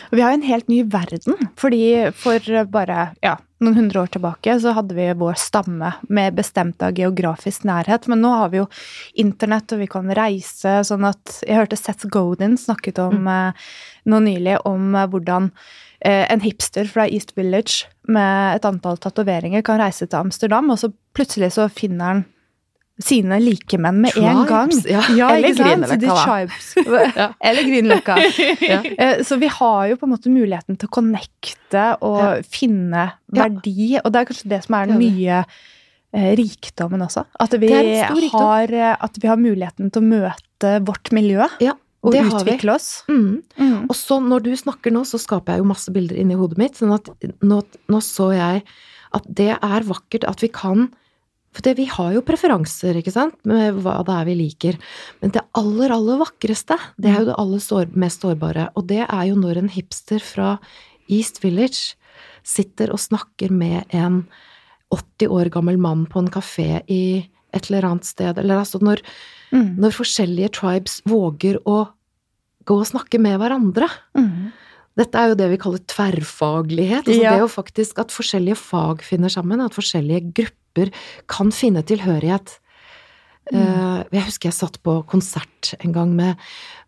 [0.10, 1.82] Og vi har jo en helt ny verden, fordi
[2.16, 6.98] for bare ja, noen hundre år tilbake så hadde vi vår stamme med bestemt av
[6.98, 8.68] geografisk nærhet, men nå har vi jo
[9.18, 13.68] internett og vi kan reise, sånn at Jeg hørte Seth Godin snakket om mm.
[14.14, 15.52] nå nylig om eh, hvordan
[16.00, 20.82] eh, en hipster fra East Village med et antall tatoveringer kan reise til Amsterdam, og
[20.82, 22.26] så plutselig så finner han
[23.04, 24.72] sine likemenn med en gang.
[24.90, 25.04] Ja.
[25.14, 25.30] ja.
[25.36, 26.48] Eller Grünerløkka,
[26.88, 27.28] da.
[27.50, 28.18] Eller Grünerløkka.
[28.68, 28.82] Ja.
[28.84, 33.98] Eh, Så vi har jo på en måte muligheten til å connecte og finne verdi,
[34.02, 37.28] og det er kanskje det som er den nye eh, rikdommen også.
[37.44, 37.72] At vi,
[38.34, 42.78] har, eh, at vi har muligheten til å møte vårt miljø Ja, og det utvikle
[42.78, 43.04] oss.
[43.12, 43.44] Mm.
[43.60, 43.80] Mm.
[43.86, 46.80] Og så når du snakker nå, så skaper jeg jo masse bilder inni hodet mitt,
[46.80, 47.12] sånn at
[47.46, 48.64] nå, nå så jeg
[49.16, 50.90] at det er vakkert at vi kan
[51.58, 54.76] For det, vi har jo preferanser, ikke sant, med hva det er vi liker.
[55.24, 58.68] Men det aller, aller vakreste, det er jo det aller sår, mest sårbare.
[58.78, 60.60] Og det er jo når en hipster fra
[61.10, 61.96] East Village
[62.46, 64.22] sitter og snakker med en
[64.94, 67.02] 80 år gammel mann på en kafé i
[67.58, 68.38] et eller annet sted.
[68.38, 69.02] Eller altså når,
[69.50, 69.78] Mm.
[69.80, 71.88] når forskjellige tribes våger å
[72.68, 73.88] gå og snakke med hverandre.
[74.14, 74.52] Mm.
[74.98, 77.08] Dette er jo det vi kaller tverrfaglighet.
[77.08, 77.32] Altså Ja.
[77.32, 80.56] Det er jo faktisk at forskjellige fag finner sammen, at forskjellige grupper
[81.28, 82.60] kan finne tilhørighet.
[83.48, 84.04] Mm.
[84.12, 86.36] jeg husker jeg satt på konsert en gang med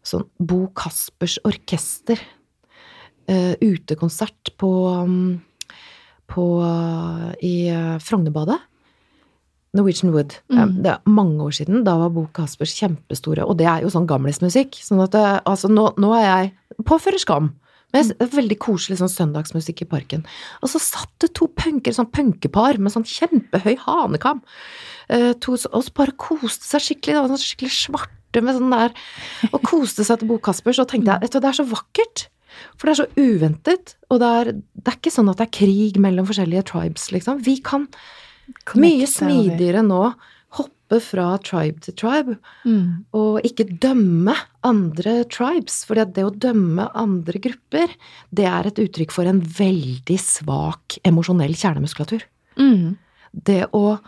[0.04, 2.19] sånn Bo Kaspers orkester.
[3.30, 5.39] Eh, utekonsert på, um,
[6.28, 7.69] på uh, i
[8.04, 8.58] Frognerbadet.
[9.78, 10.34] Norwegian Wood.
[10.49, 10.58] Mm.
[10.58, 11.84] Eh, Det er mange år siden.
[11.84, 13.45] Da var Bo Kaspers kjempestore.
[13.45, 14.80] Og det er jo sånn gamlismusikk.
[14.82, 17.54] Sånn at det, altså nå, nå er jeg påfører skam.
[17.93, 20.25] Men jeg- er veldig koselig sånn søndagsmusikk i parken.
[20.62, 24.41] Og så satt det to punker, sånn punkepar med sånn kjempehøy hanekam.
[25.10, 27.15] Eh, to, og så bare koste seg skikkelig.
[27.17, 28.93] Det var sånn skikkelig svarte med sånn der
[29.54, 30.78] Og koste seg til Bo Kaspers.
[30.80, 32.28] Og tenkte jeg vet du, det er så vakkert.
[32.78, 33.95] For det er så uventet.
[34.12, 37.41] Og det er, det er ikke sånn at det er krig mellom forskjellige tribes, liksom.
[37.43, 39.58] Vi kan mye Connecte over.
[39.58, 40.15] smidigere nå
[40.89, 43.06] hoppe fra tribe til tribe Mm.
[43.13, 45.86] og ikke dømme andre tribes.
[45.86, 47.89] For det å dømme andre grupper,
[48.34, 52.23] det er et uttrykk for en veldig svak emosjonell kjernemuskulatur.
[52.58, 52.97] Mm.
[53.34, 53.99] Det å,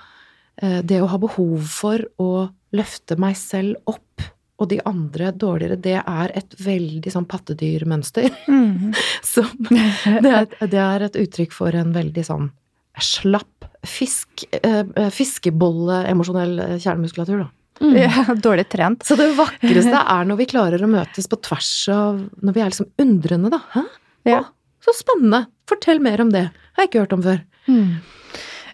[0.58, 4.22] eh, det å ha behov for å løfte meg selv opp
[4.60, 8.30] og de andre dårligere, det er et veldig sånn pattedyrmønster.
[8.48, 8.94] Mm.
[9.24, 12.52] Som det er, det er et uttrykk for en veldig sånn
[13.00, 17.50] slapp fisk, eh, fiskebolle emosjonell eh, kjernemuskulatur, da.
[17.82, 17.96] Mm.
[17.98, 19.06] Ja, dårlig trent.
[19.08, 22.74] Så det vakreste er når vi klarer å møtes på tvers av Når vi er
[22.74, 23.62] liksom undrende, da.
[23.74, 23.86] Hæ?
[24.30, 24.42] Ja.
[24.46, 25.48] Å, så spennende!
[25.70, 26.50] Fortell mer om det.
[26.76, 27.40] Har jeg ikke hørt om før.
[27.70, 28.02] Mm.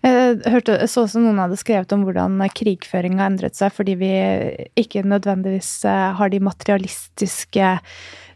[0.08, 4.12] Jeg hørte, så også noen hadde skrevet om hvordan krigføring har endret seg fordi vi
[4.80, 7.72] ikke nødvendigvis eh, har de materialistiske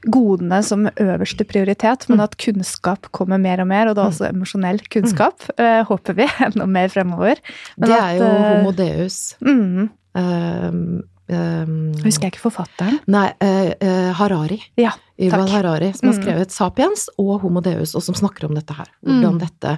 [0.09, 2.23] godene som øverste prioritet, men Mm.
[2.23, 6.65] at kunnskap kommer mer og mer, og da også emosjonell kunnskap, eh, håper vi, enda
[6.65, 7.37] mer fremover.
[7.77, 9.35] Men det at, er jo eh, Homo deus.
[9.41, 12.97] Mm, Um, um, husker jeg ikke forfatteren?
[13.07, 14.57] Nei, uh, Harari.
[14.75, 15.47] Ja, Yuval.
[15.47, 16.23] Harari, som har Mm.
[16.25, 18.87] skrevet Sapiens og Homo deus, og som snakker om dette her.
[19.05, 19.39] Hvordan Mm.
[19.39, 19.77] dette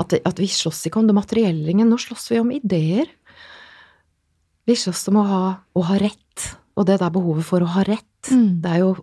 [0.00, 3.06] at, at vi slåss ikke om det materielle nå slåss vi om ideer.
[4.66, 5.44] Vi slåss om å ha,
[5.76, 8.30] å ha rett, og det der behovet for å ha rett.
[8.30, 8.60] Mm.
[8.62, 8.96] Det er jo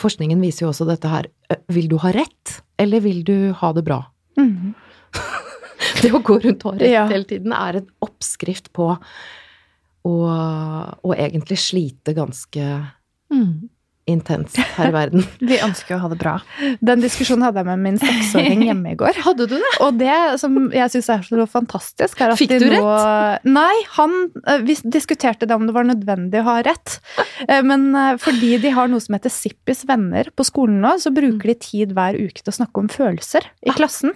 [0.00, 1.26] Forskningen viser jo også dette her.
[1.50, 4.02] eh, Vil du ha rett, eller vil du ha det bra?
[4.38, 4.74] Mm.
[6.02, 7.06] Det å gå rundt og ha rett Ja.
[7.08, 8.90] hele tiden er en oppskrift på
[10.06, 10.14] å,
[11.02, 12.66] å egentlig slite ganske
[13.32, 13.68] Mm.
[14.06, 15.24] Intens her i verden.
[15.50, 16.36] Vi ønsker å ha det bra.
[16.84, 19.18] Den diskusjonen hadde jeg med min seksåring hjemme i går.
[19.26, 19.72] Hadde du det?
[19.82, 22.84] Og det som jeg syns er så fantastisk, er at Fikk du nå
[23.50, 24.16] Nei, han
[24.46, 26.98] eh, Vi diskuterte det om det var nødvendig å ha rett.
[27.46, 31.12] Eh, Men eh, fordi de har noe som heter Sippis venner på skolen nå, så
[31.14, 34.14] bruker de tid hver uke til å snakke om følelser i klassen.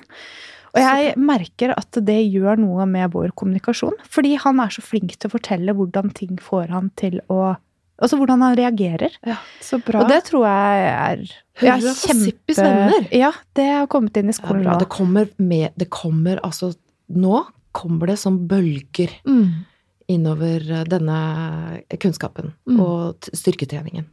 [0.72, 3.98] Og jeg merker at det gjør noe med vår kommunikasjon.
[4.08, 7.56] Fordi han er så flink til å fortelle hvordan ting får han til å
[8.00, 9.12] Altså hvordan han reagerer.
[9.26, 10.00] Ja, Så bra.
[10.02, 11.24] Og det tror jeg er
[11.60, 13.08] Hurra for Sippis venner.
[13.12, 14.78] Ja, det har kommet inn i skolen nå.
[14.80, 16.72] Det kommer med Det kommer altså
[17.10, 17.42] Nå
[17.76, 19.66] kommer det som bølger Mm.
[20.08, 22.80] innover eh, denne kunnskapen Mm.
[22.80, 24.06] og styrketreningen.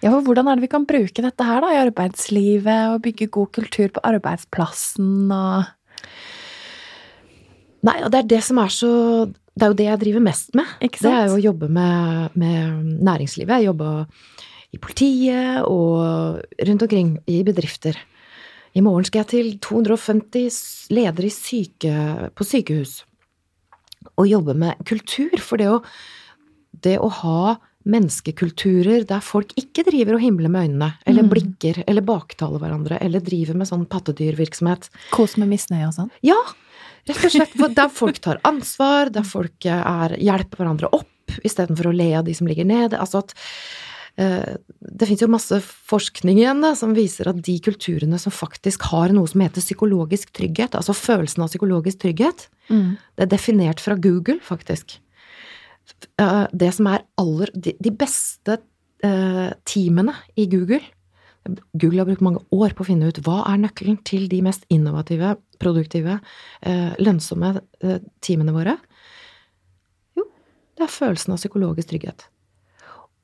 [0.00, 3.26] Ja, for hvordan er det vi kan bruke dette her da, i arbeidslivet, og bygge
[3.30, 5.66] god kultur på arbeidsplassen og
[7.82, 8.90] Nei, og det er det som er så
[9.56, 10.66] Det er jo det jeg driver mest med.
[10.80, 13.56] Det er jo å jobbe med, med næringslivet.
[13.60, 14.06] Jeg jobba
[14.72, 17.96] i politiet og rundt omkring i bedrifter.
[18.76, 21.94] I morgen skal jeg til 250 ledere i syke,
[22.36, 22.98] på sykehus
[24.16, 25.32] og jobbe med kultur.
[25.40, 25.80] For det å,
[26.84, 31.30] det å ha menneskekulturer der folk ikke driver og himler med øynene, eller Mm.
[31.30, 34.90] blikker, eller baktaler hverandre, eller driver med sånn pattedyrvirksomhet.
[35.12, 36.10] kos med misnøye og sånn.
[36.22, 36.36] Ja,
[37.08, 37.56] rett og slett.
[37.76, 42.34] Der folk tar ansvar, der folk er, hjelper hverandre opp istedenfor å le av de
[42.38, 42.98] som ligger nede.
[42.98, 43.32] Altså at
[44.18, 45.58] eh, Det fins jo masse
[45.90, 50.30] forskning igjen da, som viser at de kulturene som faktisk har noe som heter psykologisk
[50.36, 52.96] trygghet, altså følelsen av psykologisk trygghet, Mm.
[53.14, 54.96] det er definert fra Google, faktisk.
[56.18, 58.56] Eh, Det som er aller De, beste
[59.04, 60.80] eh, teamene i Google
[61.74, 64.66] Google har brukt mange år på å finne ut hva er nøkkelen til de mest
[64.72, 66.18] innovative, produktive,
[66.66, 68.76] eh, lønnsomme eh, teamene våre.
[70.18, 70.26] Jo,
[70.76, 72.26] det er følelsen av psykologisk trygghet.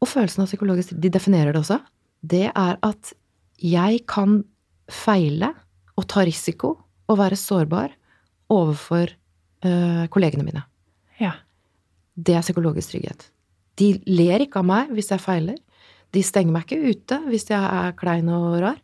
[0.02, 1.80] Og følelsen av psykologisk trygghet, de definerer det også,
[2.22, 3.12] det er at
[3.62, 4.40] jeg kan
[4.90, 5.52] feile
[5.98, 6.76] og ta risiko
[7.10, 7.92] og være sårbar
[8.52, 10.64] overfor eh, kollegene mine.
[11.20, 11.36] Ja.
[12.14, 13.28] Det er psykologisk trygghet.
[13.80, 15.58] De ler ikke av meg hvis jeg feiler.
[16.12, 18.80] De stenger meg ikke ute hvis jeg er klein og rar.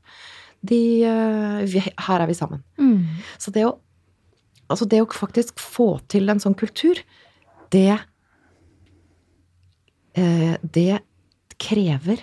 [0.64, 2.62] De, eh, vi, her er vi sammen.
[2.80, 3.04] Mm.
[3.38, 3.76] Så det å,
[4.68, 6.98] altså det å faktisk få til en sånn kultur,
[7.74, 7.98] det
[10.16, 11.02] eh, Det
[11.58, 12.22] krever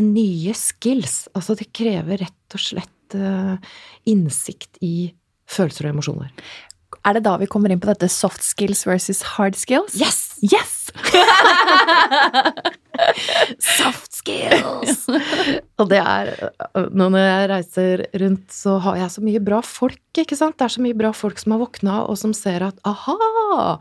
[0.00, 1.26] nye skills.
[1.36, 3.56] Altså det krever rett og slett eh,
[4.08, 5.12] innsikt i
[5.50, 6.32] følelser og emosjoner.
[7.02, 9.96] Er det da vi kommer inn på dette soft skills versus hard skills?
[9.98, 10.38] Yes!
[10.42, 10.90] Yes!
[13.62, 15.06] Soft skills!
[15.80, 16.30] og det er
[16.94, 20.56] Nå når jeg reiser rundt, så har jeg så mye bra folk, ikke sant?
[20.58, 23.16] Det er så mye bra folk som har våkna, og som ser at aha!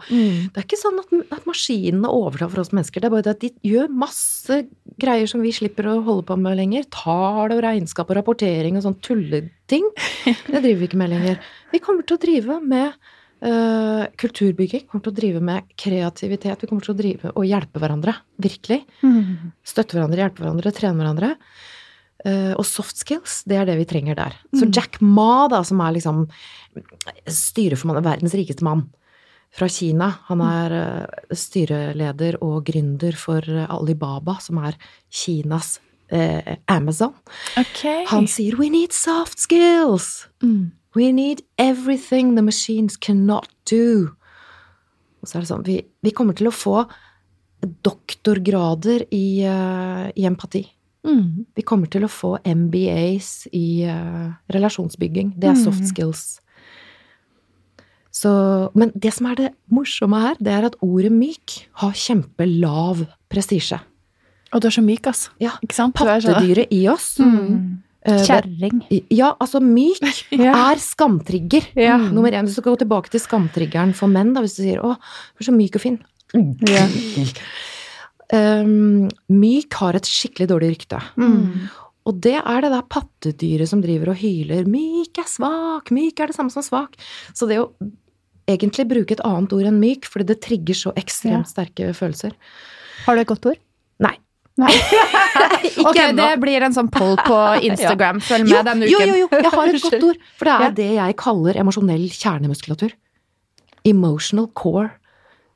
[0.09, 0.51] Mm.
[0.51, 3.03] Det er ikke sånn at, at maskinene overtar for oss mennesker.
[3.03, 4.61] Det er bare det at de gjør masse
[5.01, 6.87] greier som vi slipper å holde på med lenger.
[6.93, 9.87] Tall og regnskap og rapportering og sånn tulleting.
[10.25, 11.41] Det driver vi ikke med lenger.
[11.71, 12.97] Vi kommer til å drive med
[13.41, 16.61] kulturbygging, kommer til å drive med kreativitet.
[16.61, 18.13] Vi kommer til å drive og hjelpe hverandre.
[18.37, 18.83] Virkelig.
[19.01, 19.51] Mm.
[19.65, 21.31] Støtte hverandre, hjelpe hverandre, trene hverandre.
[22.25, 24.35] Eh, og soft skills, det er det vi trenger der.
[24.53, 24.73] Så Mm.
[24.75, 26.27] Jack Ma, da, som er liksom
[27.25, 28.89] styreformann, verdens rikeste mann
[29.51, 34.77] fra Kina, han er eh, styreleder og gründer for eh, Alibaba, som er
[35.09, 35.79] Kinas
[36.11, 37.13] eh, Amazon.
[37.57, 38.05] Okay.
[38.07, 40.27] Han sier 'we need soft skills'.
[40.43, 40.71] Mm.
[40.95, 44.09] We need everything the machines cannot do.
[45.21, 46.81] Og så er det sånn, vi, vi kommer til å få
[47.85, 50.63] doktorgrader i, uh, i empati.
[51.05, 51.45] Mm.
[51.57, 55.35] Vi kommer til å få MBAs i uh, relasjonsbygging.
[55.37, 55.89] Det er soft Mm.
[55.93, 56.23] skills.
[58.11, 58.31] Så,
[58.75, 63.79] men det som er det morsomme her, det er at ordet myk har kjempelav prestisje.
[64.51, 65.31] Og du er så myk, altså.
[65.39, 65.53] Ja,
[66.35, 67.13] Pattedyret i oss.
[67.19, 67.81] Mm.
[68.05, 68.81] Eh, Kjerring.
[69.13, 70.01] Ja, altså myk
[70.37, 71.67] er skamtrigger.
[71.77, 71.97] Ja.
[72.01, 72.09] Mm.
[72.17, 74.81] Nummer én, hvis du skal gå tilbake til skamtriggeren for menn, da, hvis du sier
[74.81, 76.01] 'Å, du er så myk og fin'.
[76.71, 76.87] Ja.
[78.31, 79.09] Um,
[79.43, 81.01] myk har et skikkelig dårlig rykte.
[81.19, 81.69] Mm.
[82.09, 86.31] Og det er det der pattedyret som driver og hyler 'myk er svak', 'myk er
[86.31, 86.97] det samme som svak'.
[87.33, 87.71] Så det å
[88.49, 92.33] egentlig bruke et annet ord enn myk, fordi det trigger så ekstremt sterke følelser.
[93.05, 93.61] Har du et godt ord?
[94.01, 94.17] Nei.
[94.59, 94.71] Nei.
[95.85, 97.37] Ok, det blir en sånn poll på
[97.69, 98.19] Instagram.
[98.25, 98.91] Følg Jo, med denne uken.
[98.91, 100.19] jo, jo, jo, jeg har et godt ord.
[100.39, 100.71] For det er Ja.
[100.81, 102.91] det jeg kaller emosjonell kjernemuskulatur.
[103.87, 104.89] Emotional core.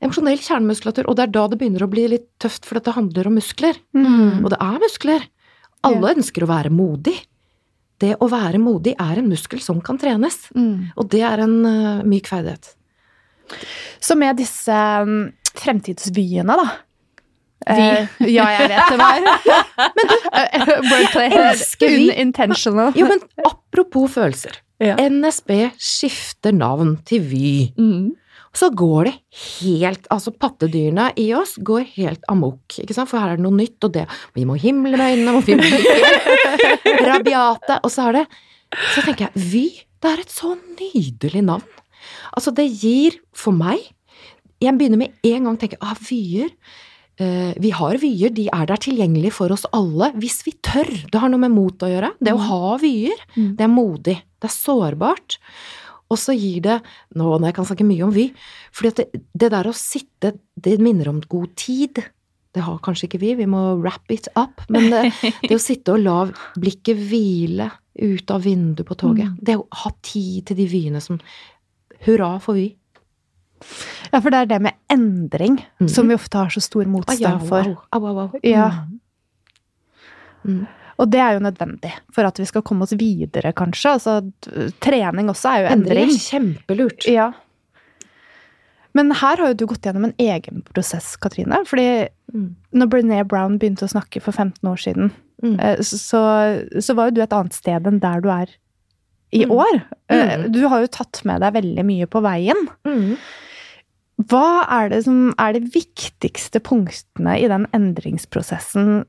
[0.02, 1.08] Emosjonell kjernemuskulatur.
[1.10, 3.78] Og det er da det begynner å bli litt tøft, for dette handler om muskler.
[3.96, 4.44] Mm.
[4.44, 5.26] Og det er muskler.
[5.86, 7.14] Alle ønsker å være modig.
[8.02, 10.48] Det å være modig er en muskel som kan trenes.
[10.56, 10.90] Mm.
[10.96, 12.72] Og det er en eh, myk ferdighet.
[14.02, 14.74] Så med disse
[15.06, 16.66] um, fremtidsvyene, da.
[17.64, 19.24] Eh, ja, jeg vet det var.
[19.96, 20.16] men du,
[20.90, 22.92] Wordplay elsker vi Unintentional.
[22.98, 24.60] Jo, men apropos følelser.
[24.82, 24.98] Ja.
[25.00, 27.50] NSB skifter navn til Vy.
[27.80, 28.12] Mm.
[28.56, 29.14] Så går det
[29.60, 33.56] helt Altså, pattedyrene i oss går helt amok, ikke sant, for her er det noe
[33.56, 38.20] nytt, og det Vi må himle med øynene, vi må bli rabiate, og så er
[38.20, 38.24] det
[38.94, 39.66] Så tenker jeg, Vy,
[40.00, 41.68] det er et så nydelig navn.
[42.32, 43.80] Altså, det gir for meg
[44.62, 46.52] Jeg begynner med en gang å tenke ah, vyer.
[47.16, 50.90] Eh, vi har vyer, de er der tilgjengelig for oss alle hvis vi tør.
[51.08, 52.12] Det har noe med mot å gjøre.
[52.20, 52.46] Det å mm.
[52.50, 53.50] ha vyer, mm.
[53.56, 54.16] det er modig.
[54.36, 55.38] Det er sårbart.
[56.12, 56.76] Og så gir det
[57.18, 58.28] Nå når jeg kan snakke mye om Vy,
[58.70, 62.02] for det, det, der å sitte, det minner om god tid.
[62.54, 64.62] Det har kanskje ikke vi, vi må wrap it up.
[64.68, 65.02] Men det,
[65.48, 66.20] det å sitte og la
[66.60, 69.40] blikket hvile ut av vinduet på toget, mm.
[69.40, 71.16] det å ha tid til de vyene som
[72.04, 72.74] Hurra for Vy.
[74.12, 75.88] Ja, for det er det med endring mm.
[75.92, 77.74] som vi ofte har så stor motstand for.
[77.90, 78.40] Au, au, au.
[78.46, 78.70] Ja.
[80.46, 80.66] Mm.
[80.96, 83.96] Og det er jo nødvendig for at vi skal komme oss videre, kanskje.
[83.98, 84.20] Altså,
[84.84, 86.06] trening også er jo endring.
[86.06, 87.08] Endring er kjempelurt.
[87.10, 87.32] Ja.
[88.96, 91.58] Men her har jo du gått gjennom en egen prosess, Katrine.
[91.68, 92.48] fordi mm.
[92.80, 95.10] når Brené Brown begynte å snakke for 15 år siden,
[95.44, 95.58] mm.
[95.60, 96.22] Eh, så,
[96.80, 98.54] så, var jo du et annet sted enn der du er
[99.36, 99.52] i mm.
[99.52, 99.82] år.
[100.08, 100.46] Eh, mm.
[100.54, 102.62] Du har jo tatt med deg veldig mye på veien.
[102.88, 103.18] Mm.
[104.16, 109.04] Hva er det som er de viktigste punktene i den endringsprosessen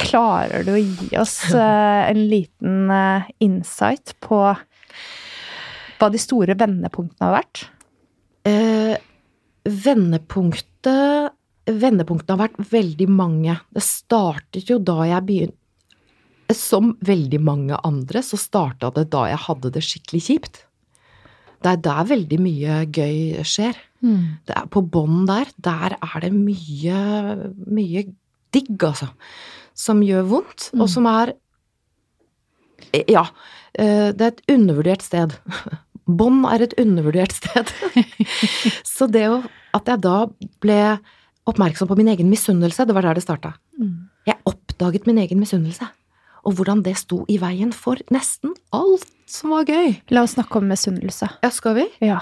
[0.00, 4.40] Klarer du å gi oss uh, en liten uh, insight på
[6.00, 7.66] hva de store vendepunktene har vært?
[8.48, 8.96] Eh,
[9.68, 11.36] vendepunktet
[11.70, 13.52] Vendepunktene har vært veldig mange.
[13.68, 19.42] Det startet jo da jeg begynte Som veldig mange andre, så starta det da jeg
[19.44, 20.62] hadde det skikkelig kjipt.
[21.60, 23.76] Det er der veldig mye gøy skjer.
[24.00, 24.40] Mm.
[24.48, 25.50] Det er på bånn der.
[25.60, 27.00] Der er det mye,
[27.68, 28.04] mye
[28.54, 29.10] digg, altså
[29.80, 30.82] som gjør vondt, mm.
[30.82, 31.36] og som er
[33.06, 33.28] Ja.
[33.78, 35.36] Eh, det er et undervurdert sted.
[36.20, 37.70] Bånd er et undervurdert sted.
[38.96, 39.42] Så det å
[39.76, 40.26] At jeg da
[40.58, 40.98] ble
[41.46, 43.52] oppmerksom på min egen misunnelse, det var der det starta.
[43.78, 44.10] Mm.
[44.26, 45.86] Jeg oppdaget min egen misunnelse.
[46.44, 49.94] Og hvordan det sto i veien for nesten alt som var gøy.
[50.10, 51.28] La oss snakke om misunnelse.
[51.42, 51.86] Ja, skal vi?
[52.02, 52.20] Ja.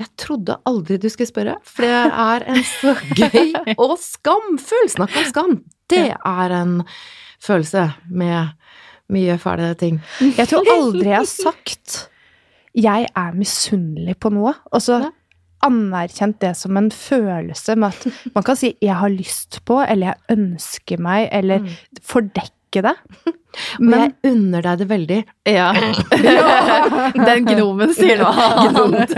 [0.00, 5.14] Jeg trodde aldri du skulle spørre, for det er en så gøy og skamfull Snakk
[5.20, 5.58] om skam!
[5.92, 6.80] Det er en
[7.42, 8.54] følelse med
[9.12, 10.00] mye fæle ting.
[10.38, 12.08] Jeg tror aldri jeg har sagt
[12.72, 15.10] 'jeg er misunnelig på noe', og så
[15.62, 20.06] anerkjent det som en følelse med at man kan si 'jeg har lyst på', eller
[20.06, 21.68] 'jeg ønsker meg', eller mm.
[22.72, 22.94] Fordekke det.
[23.78, 25.20] Men jeg unner deg det veldig.
[25.44, 25.72] Ja.
[27.28, 28.32] Den gnomen sier noe
[28.64, 29.12] annet.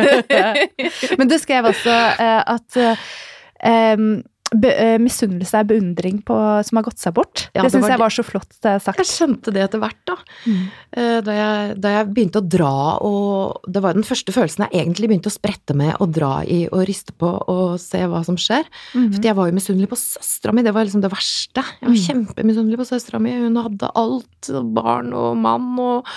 [1.18, 4.20] Men du skrev også uh, at uh,
[4.52, 6.34] Eh, misunnelse er beundring på,
[6.66, 7.46] som har gått seg bort.
[7.56, 9.00] Ja, det syns jeg var så flott sagt.
[9.00, 10.16] Jeg skjønte det etter hvert, da.
[10.44, 10.60] Mm.
[10.94, 14.84] Eh, da, jeg, da, jeg, begynte å dra og Det var den første følelsen jeg
[14.84, 18.38] egentlig begynte å sprette med og dra i og riste på og se hva som
[18.40, 18.68] skjer.
[18.92, 19.08] Mm.
[19.16, 21.66] For jeg var jo misunnelig på søstera mi, det var liksom det verste.
[21.80, 22.04] Jeg var mm.
[22.04, 23.34] kjempemisunnelig på søstera mi.
[23.42, 24.52] Hun hadde alt.
[24.76, 26.10] Barn og mann og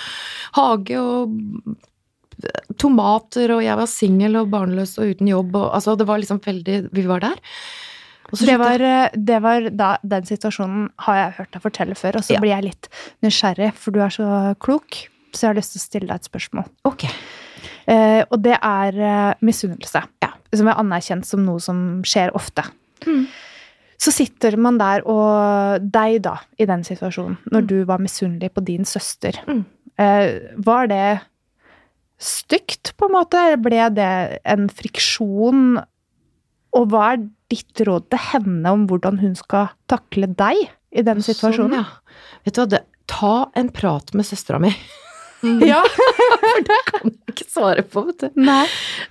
[0.58, 1.34] hage og
[2.78, 6.42] tomater, og jeg var singel og barnløs og uten jobb og altså det var liksom
[6.44, 7.40] veldig Vi var der.
[8.32, 12.28] Det var, eh, det var, da, Den situasjonen har jeg hørt deg fortelle før, og
[12.28, 12.44] så ja.
[12.44, 12.90] blir jeg litt
[13.26, 14.30] nysgjerrig, for du er så
[14.64, 16.68] klok, så jeg har lyst til å stille deg et spørsmål.
[16.90, 17.08] Ok.
[17.88, 20.32] Eh, og det er eh, misunnelse, ja.
[20.54, 22.66] som er anerkjent som noe som skjer ofte.
[23.08, 23.24] Mm.
[23.98, 27.70] Så sitter man der, og deg, da, i den situasjonen, når mm.
[27.72, 29.40] du var misunnelig på din søster.
[29.48, 29.64] Mm.
[29.98, 30.28] Eh,
[30.68, 31.20] var det
[32.22, 33.42] stygt, på en måte?
[33.62, 34.12] Ble det
[34.46, 35.80] en friksjon?
[36.78, 41.22] Og hva er ditt råd til henne om hvordan hun skal takle deg i den
[41.22, 41.84] sånn, situasjonen?
[41.84, 42.40] Sånn, ja.
[42.48, 44.74] Vet du hva, det, ta en prat med søstera mi.
[45.44, 45.60] Mm.
[45.70, 45.84] Ja,
[46.42, 48.40] for det kan jeg ikke svare på, vet du.
[48.42, 48.64] Nei.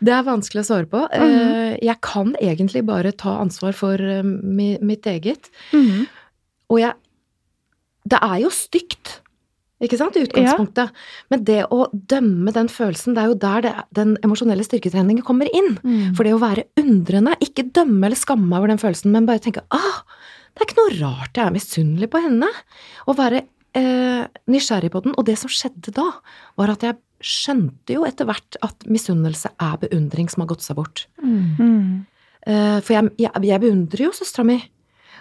[0.02, 1.04] Det er vanskelig å svare på.
[1.12, 1.76] Mm.
[1.86, 5.50] Jeg kan egentlig bare ta ansvar for eh, mitt eget.
[5.70, 6.08] Mm.
[6.72, 6.96] Og jeg
[8.06, 9.20] Det er jo stygt
[9.84, 10.88] ikke sant, i utgangspunktet.
[10.88, 11.26] Ja.
[11.32, 15.50] Men det å dømme den følelsen, det er jo der det, den emosjonelle styrketreningen kommer
[15.52, 15.74] inn.
[15.82, 16.14] Mm.
[16.16, 19.42] For det å være undrende, ikke dømme eller skamme meg over den følelsen, men bare
[19.44, 20.00] tenke ah,
[20.56, 22.48] det er ikke noe rart jeg er misunnelig på henne.
[23.04, 23.42] Og være
[23.76, 25.16] eh, nysgjerrig på den.
[25.20, 26.06] Og det som skjedde da,
[26.56, 26.96] var at jeg
[27.26, 31.04] skjønte jo etter hvert at misunnelse er beundring som har gått seg bort.
[31.20, 32.06] Mm.
[32.48, 34.58] Eh, for jeg, jeg, jeg beundrer jo søstera mi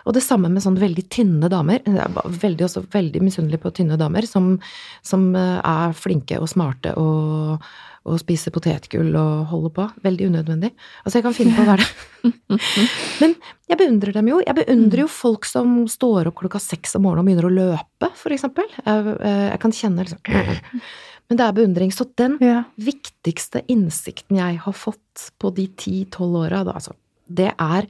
[0.06, 1.82] og det samme med sånn veldig tynne damer.
[1.86, 4.56] Jeg er veldig, også veldig misunnelig på tynne damer som,
[5.02, 7.64] som, eh, er flinke og smarte og,
[8.06, 9.88] og spiser potetgull og holder på.
[10.06, 10.70] Veldig unødvendig.
[11.04, 12.60] Altså, jeg kan finne på å være det.
[13.22, 13.36] Men
[13.66, 14.40] Jeg beundrer dem jo.
[14.46, 18.12] Jeg beundrer jo folk som står opp klokka seks om morgenen og begynner å løpe,
[18.20, 18.70] for eksempel.
[18.86, 20.22] Jeg, eh, jeg kan kjenne liksom
[21.32, 21.90] Men det er beundring.
[21.90, 22.60] Så den Ja.
[22.78, 26.94] viktigste innsikten jeg har fått på de ti-tolv åra, altså,
[27.26, 27.88] det er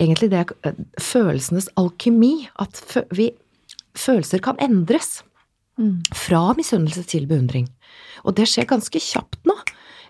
[0.00, 2.48] egentlig det er følelsenes alkymi.
[2.62, 2.80] At
[3.16, 3.30] vi,
[3.98, 5.20] følelser kan endres.
[5.80, 6.00] Mm.
[6.16, 7.68] Fra misunnelse til beundring.
[8.24, 9.54] Og det skjer ganske kjapt nå.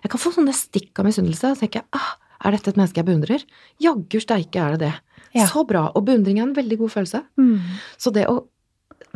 [0.01, 2.09] Jeg kan få sånne stikk av misunnelse, og tenke, tenker jeg ah,
[2.41, 3.43] er dette et menneske jeg beundrer?
[3.79, 4.93] Jaggu steike er det det.
[5.37, 5.45] Ja.
[5.47, 5.85] Så bra.
[5.95, 7.21] Og beundring er en veldig god følelse.
[7.39, 7.59] Mm.
[8.01, 8.41] Så det å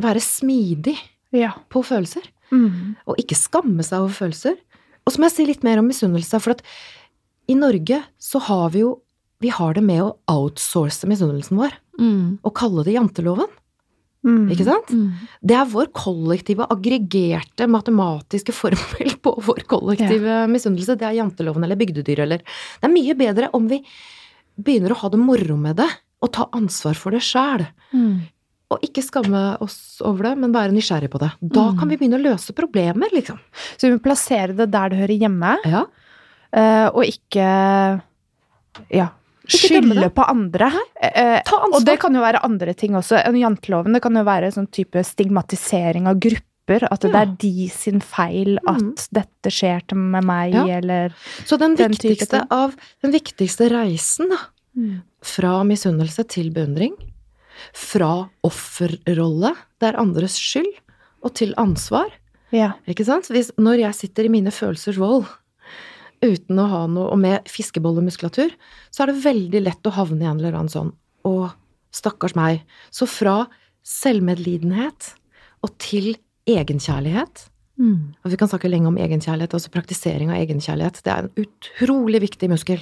[0.02, 0.96] være smidig
[1.34, 1.52] Ja.
[1.68, 2.22] på følelser,
[2.52, 2.94] Mm.
[3.06, 4.54] og ikke skamme seg over følelser
[5.04, 6.62] Og så må jeg si litt mer om misunnelse, for at
[7.48, 9.00] i Norge så har vi jo
[9.40, 12.38] Vi har det med å outsource misunnelsen vår Mm.
[12.44, 13.48] og kalle det janteloven.
[14.26, 14.50] Mm.
[14.52, 14.88] Ikke sant?
[14.90, 15.12] Mm.
[15.44, 20.96] Det er vår kollektive, aggregerte matematiske formel på vår kollektive misunnelse.
[20.98, 23.82] Det er janteloven eller bygdedyr eller Det er mye bedre om vi
[24.60, 25.88] begynner å ha det moro med det
[26.22, 27.66] og ta ansvar for det sjæl.
[27.94, 28.22] Mm.
[28.72, 31.30] Og ikke skamme oss over det, men være nysgjerrig på det.
[31.40, 31.78] Da Mm.
[31.78, 33.38] kan vi begynne å løse problemer, liksom.
[33.78, 35.84] Så vi må plassere det der det hører hjemme, Ja.
[36.52, 38.02] eh, og ikke
[38.90, 39.08] ja,
[39.48, 40.70] skylde på andre.
[41.02, 41.72] Eh, ansvar.
[41.74, 43.20] og det kan jo være andre ting også.
[43.26, 46.42] En Janteloven det kan jo være sånn type stigmatisering av grupper.
[46.90, 47.20] At det Ja.
[47.22, 48.94] er de sin feil at mm.
[49.14, 50.64] dette skjer med meg, Ja.
[50.78, 54.36] eller Så den Den viktigste, av, den viktigste reisen, da,
[55.22, 56.92] fra misunnelse til beundring,
[57.72, 60.72] fra offerrolle, det er andres skyld,
[61.22, 62.10] og til ansvar,
[62.50, 62.72] Ja.
[62.88, 63.28] ikke sant?
[63.30, 65.24] Hvis, når jeg sitter i mine følelsers vold,
[66.24, 68.54] uten å ha noe, og med fiskebollemuskulatur,
[68.90, 70.94] så er det veldig lett å havne i en eller annen sånn,
[71.26, 71.50] å,
[71.94, 72.62] stakkars meg.
[72.94, 73.44] Så fra
[73.86, 75.12] selvmedlidenhet
[75.64, 76.14] og til
[76.46, 78.14] egenkjærlighet, Mm.
[78.24, 81.02] og vi kan snakke lenge om egenkjærlighet, altså praktisering av egenkjærlighet.
[81.04, 82.80] Det er en utrolig viktig muskel.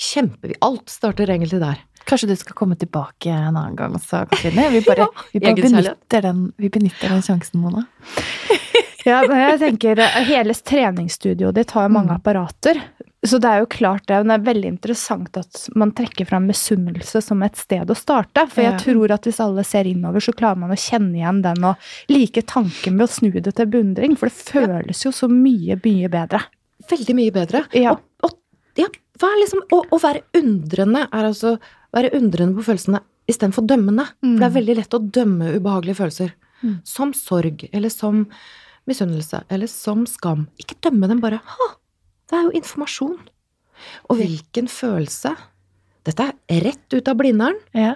[0.00, 0.54] Kjempe...
[0.64, 1.82] Alt starter egentlig der.
[2.08, 4.70] Kanskje du skal komme tilbake en annen gang også, Katrine?
[4.72, 7.84] Vi bare, vi bare benytter, den, vi benytter den sjansen, Mona.
[9.06, 12.18] Ja, men jeg tenker eh, Hele treningsstudioet ditt har jo mange Mm.
[12.20, 12.80] apparater.
[13.22, 16.46] Så det er jo klart det, men det er veldig interessant at man trekker fram
[16.48, 18.46] misunnelse som et sted å starte.
[18.48, 21.66] For jeg tror at hvis alle ser innover, så klarer man å kjenne igjen den
[21.68, 21.76] og
[22.08, 24.16] like tanken med å snu det til beundring.
[24.16, 26.40] For det føles jo så mye, mye bedre.
[26.88, 27.62] Veldig mye bedre.
[27.76, 27.92] Ja.
[27.92, 28.88] Og, og ja,
[29.20, 31.58] liksom, å, å være undrende er altså
[31.92, 34.08] være undrende på følelsene istedenfor dømmende.
[34.22, 36.32] For det er veldig lett å dømme ubehagelige følelser.
[36.64, 36.78] Mm.
[36.88, 38.24] Som sorg, eller som
[38.90, 40.48] misunnelse, eller som skam.
[40.60, 41.70] Ikke dømme dem, bare ha,
[42.30, 43.18] det er jo informasjon.
[44.10, 45.32] Og hvilken følelse
[46.04, 47.58] Dette er rett ut av Blindern.
[47.76, 47.90] Ja.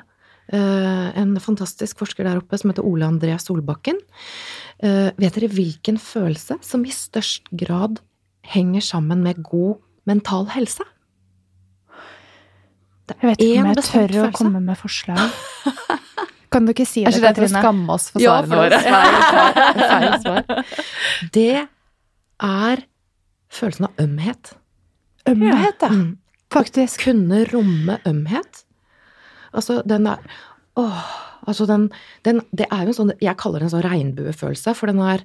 [0.53, 3.97] Eh, en fantastisk forsker der oppe som heter Ole André Solbakken.
[4.85, 8.03] Eh, vet dere hvilken følelse som i størst grad
[8.45, 10.85] henger sammen med god mental helse?
[13.09, 14.37] Jeg vet ikke om jeg tør å følelse.
[14.37, 15.41] komme med forslag.
[16.55, 18.61] Kan du ikke si Er det, ikke det til å skamme oss for Ja, svarene
[18.63, 18.79] våre?
[19.91, 20.67] feil svar.
[21.37, 21.49] Det
[22.45, 22.85] er
[23.55, 24.55] følelsen av ømhet.
[25.31, 25.91] Ømhet, ja.
[25.91, 26.13] Mm.
[26.55, 27.03] Faktisk.
[27.09, 28.65] Kunne romme ømhet.
[29.55, 30.23] Altså, den er
[30.77, 31.03] Åh,
[31.47, 31.85] altså den,
[32.27, 35.23] den Det er jo en sånn Jeg kaller det en sånn regnbuefølelse, for den er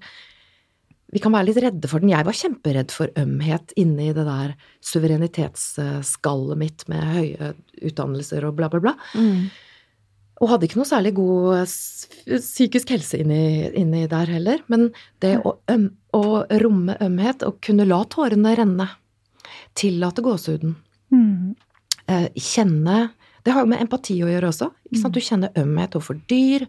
[1.09, 2.11] Vi kan være litt redde for den.
[2.13, 4.53] Jeg var kjemperedd for ømhet inni det der
[4.85, 7.53] suverenitetsskallet mitt med høye
[7.89, 8.93] utdannelser og bla, bla, bla.
[9.17, 9.47] Mm.
[10.39, 11.65] Og hadde ikke noe særlig god
[12.39, 14.61] psykisk helse inni, inni der heller.
[14.71, 14.89] Men
[15.23, 16.23] det å, øm, å
[16.61, 18.89] romme ømhet, og kunne la tårene renne,
[19.75, 20.75] tillate gåsehuden,
[21.11, 21.55] Mm.
[22.07, 23.09] eh, kjenne
[23.43, 24.67] Det har jo med empati å gjøre også.
[24.91, 25.13] Ikke sant?
[25.15, 26.65] Du kjenner ømhet overfor dyr,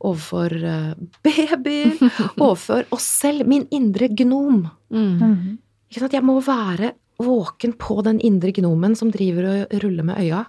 [0.00, 0.94] overfor eh,
[1.26, 1.96] babyer,
[2.40, 3.44] overfor oss selv.
[3.50, 4.70] Min indre gnom.
[4.88, 5.18] Mm.
[5.20, 5.58] Mm.
[5.90, 6.14] Ikke sant?
[6.14, 10.44] Jeg må være våken på den indre gnomen som driver og ruller med øya,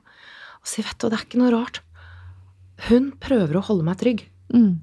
[0.62, 1.82] og si, vet du, det er ikke noe rart.
[2.90, 4.26] Hun prøver å holde meg trygg.
[4.54, 4.80] Mm.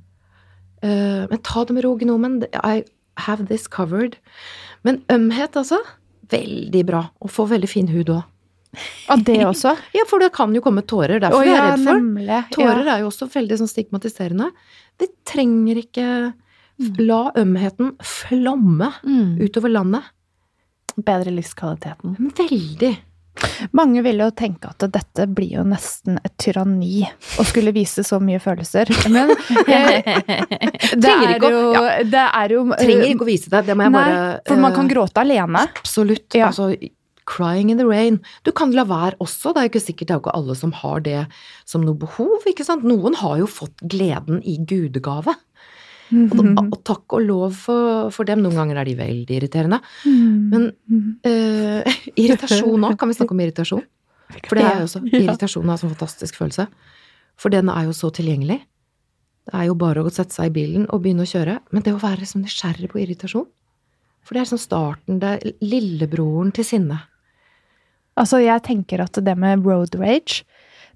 [0.85, 2.41] Uh, men ta det med ro, gnomen.
[2.63, 2.83] I
[3.25, 4.17] have this covered.
[4.85, 5.79] Men ømhet, altså.
[6.33, 7.05] Veldig bra.
[7.23, 8.25] Og få veldig fin hud òg.
[9.09, 9.77] Av det også?
[9.95, 11.21] Ja, for det kan jo komme tårer.
[11.23, 12.01] Derfor oh, ja, jeg er redd for.
[12.03, 12.41] nemlig.
[12.57, 12.95] Tårer Ja.
[12.97, 14.51] er jo også veldig sånn stigmatiserende.
[14.99, 16.09] Vi trenger ikke
[16.99, 19.37] la ømheten flomme Mm.
[19.47, 20.03] utover landet.
[20.99, 22.17] Bedre livskvaliteten.
[22.39, 22.97] Veldig.
[23.75, 27.03] Mange vil jo tenke at dette blir jo nesten et tyranni
[27.41, 28.91] å skulle vise så mye følelser.
[29.11, 29.33] Men
[29.67, 30.13] eh,
[30.95, 31.63] det er jo,
[32.11, 33.65] det er jo eh, Trenger ikke å vise det.
[33.69, 35.65] Det må jeg Nei, bare for man kan eh, gråte alene.
[35.75, 36.29] Absolutt.
[36.39, 36.53] Ja.
[36.53, 36.71] Altså,
[37.27, 38.21] crying in the rain.
[38.43, 39.53] Du kan la være også.
[39.53, 41.21] Det er jo ikke sikkert det er jo ikke alle som har det
[41.69, 42.87] som noe behov, ikke sant.
[42.87, 45.35] Noen har jo fått gleden i gudegave.
[46.15, 46.69] Og, Mhm.
[46.73, 48.43] og takk og lov for, for dem.
[48.45, 49.81] Noen ganger er de veldig irriterende.
[50.07, 50.51] Mm.
[50.53, 50.67] Men
[51.25, 52.97] eh, irritasjon òg.
[53.01, 53.83] Kan vi snakke om irritasjon?
[54.49, 56.69] For det er jo også Irritasjon er en sånn fantastisk følelse.
[57.37, 58.61] For den er jo så tilgjengelig.
[59.45, 61.59] Det er jo bare å sette seg i bilen og begynne å kjøre.
[61.75, 63.47] Men det å være liksom nysgjerrig på irritasjon
[64.25, 67.03] For det er sånn starten, det er lillebroren til sinne.
[68.17, 70.45] Altså, jeg tenker at det med road rage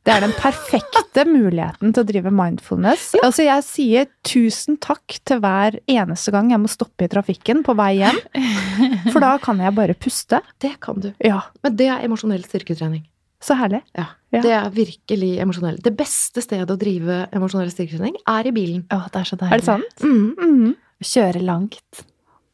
[0.06, 3.10] det er den perfekte muligheten til å drive mindfulness.
[3.18, 3.26] Ja.
[3.28, 7.74] Altså, jeg sier tusen takk til hver eneste gang jeg må stoppe i trafikken på
[7.78, 8.20] vei hjem.
[9.12, 10.40] For da kan jeg bare puste.
[10.62, 11.10] Det kan du.
[11.24, 11.42] Ja.
[11.64, 13.04] Men det er emosjonell styrketrening.
[13.44, 13.82] Så herlig.
[13.94, 14.08] Ja.
[14.34, 14.42] ja.
[14.42, 15.78] Det er virkelig emosjonell.
[15.82, 18.86] Det beste stedet å drive emosjonell styrketrening er i bilen.
[18.94, 19.54] Å, det er så deilig.
[19.54, 20.02] Er det sant?
[20.02, 20.32] Mm.
[20.38, 20.72] Mm.
[21.12, 22.04] Kjøre langt.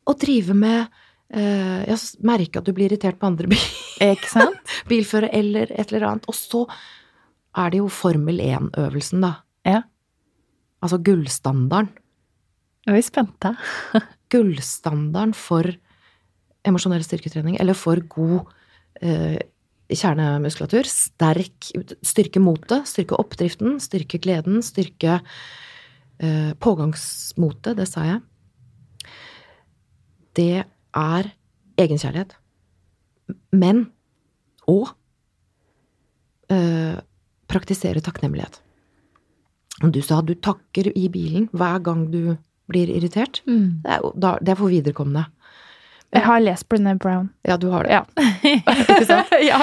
[0.04, 1.00] Å drive med
[1.34, 3.62] Uh, Jeg merker at du blir irritert på andre bil.
[4.90, 6.28] Bilfører eller et eller annet.
[6.30, 6.60] Og så
[7.56, 9.32] er det jo Formel 1-øvelsen, da.
[9.66, 9.82] Ja.
[10.82, 11.92] Altså gullstandarden.
[12.84, 13.54] Nå er vi spente.
[14.34, 15.70] gullstandarden for
[16.64, 18.50] emosjonell styrketrening, eller for god
[19.00, 19.38] eh,
[19.92, 20.88] kjernemuskulatur.
[20.88, 21.70] Sterk
[22.04, 25.18] Styrke motet, styrke oppdriften, styrke gleden, styrke
[26.18, 28.20] eh, pågangsmotet, det sa jeg.
[30.34, 31.30] Det er
[31.80, 32.34] egenkjærlighet.
[33.54, 33.86] Men
[34.70, 34.90] og
[36.52, 36.96] eh,
[37.50, 38.60] praktisere takknemlighet.
[39.90, 42.36] Du sa du takker i bilen hver gang du
[42.70, 43.42] blir irritert.
[43.46, 43.82] Mm.
[43.84, 45.26] Det, er det er for viderekomne.
[46.14, 47.32] Jeg har lest Brené Brown.
[47.42, 47.96] Ja, du har det.
[47.96, 48.04] Ja.
[48.52, 49.34] Ikke sant?
[49.50, 49.58] ja.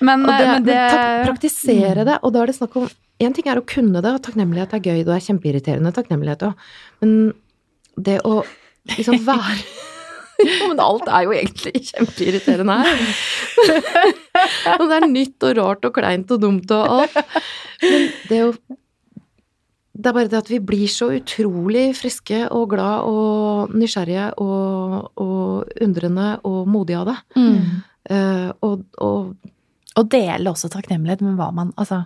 [0.00, 3.50] Men, det, men det men praktisere det, og da er det snakk om Én ting
[3.52, 6.62] er å kunne det, og takknemlighet er gøy, det er kjempeirriterende takknemlighet òg,
[7.02, 7.10] men
[8.00, 8.38] det å
[8.94, 9.58] liksom være
[10.48, 13.00] Jo, men alt er jo egentlig kjempeirriterende her.
[14.80, 17.18] og det er nytt og rart og kleint og dumt og alt.
[17.82, 18.52] Men det er jo
[20.00, 25.10] Det er bare det at vi blir så utrolig friske og glad og nysgjerrige og,
[25.20, 27.18] og undrende og modige av det.
[27.36, 27.58] Mm.
[28.10, 29.34] Uh, og, og
[30.00, 31.98] Og dele også takknemlighet med hva man Altså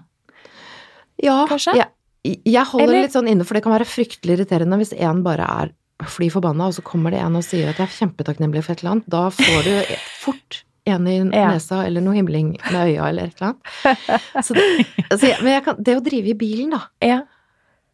[1.22, 1.76] Ja, Kanskje?
[1.78, 5.22] Jeg, jeg holder Eller- litt sånn inne, for det kan være fryktelig irriterende hvis en
[5.22, 5.70] bare er
[6.10, 8.80] fly forbanna, og så kommer det en og sier at jeg er kjempetakknemlig for et
[8.82, 9.10] eller annet.
[9.14, 11.52] Da får du fort en i Ja.
[11.54, 14.44] nesa eller noe himling med øya eller et eller annet.
[14.44, 14.66] Så det,
[15.10, 17.20] altså, men jeg kan, det å drive i bilen, da, Ja.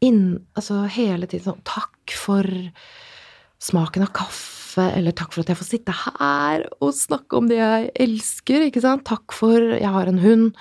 [0.02, 2.48] inn, altså hele tiden sånn Takk for
[3.60, 7.58] smaken av kaffe, eller takk for at jeg får sitte her og snakke om det
[7.60, 9.04] jeg elsker, ikke sant.
[9.04, 10.54] Takk for Jeg har en hund.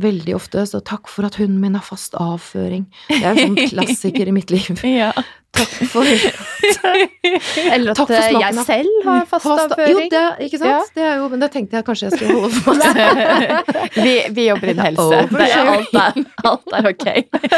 [0.00, 2.86] Veldig ofte, så takk for at hunden min har fast avføring.
[3.08, 4.70] Det er en sånn klassiker i mitt liv.
[5.02, 5.10] ja.
[5.50, 10.10] Takk for Eller at Takk for eh, jeg selv har fast Jo, avføring.
[10.12, 10.70] det, ikke sant?
[10.70, 10.80] Ja.
[10.94, 12.94] Det er jo, men det tenkte jeg kanskje jeg skulle holde for meg.
[14.06, 15.24] vi, vi jobber innen helse.
[15.34, 16.22] Det er alt, er,
[16.52, 17.08] alt er ok.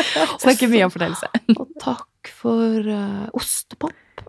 [0.47, 1.30] Snakker mye om fornøyelse.
[1.59, 4.24] Og takk for uh, ostepop.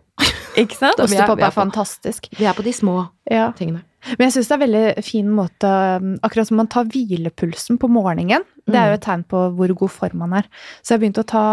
[0.59, 0.99] Ikke sant?
[1.01, 2.27] Ostepop er er fantastisk.
[2.37, 2.99] Vi er på de små
[3.31, 3.47] Ja.
[3.57, 3.85] tingene.
[4.17, 5.69] Men jeg syns det er veldig fin måte
[6.25, 8.45] Akkurat som man tar hvilepulsen på morgenen.
[8.67, 10.47] Det er jo et tegn på hvor god form man er.
[10.81, 11.45] Så jeg begynte å ta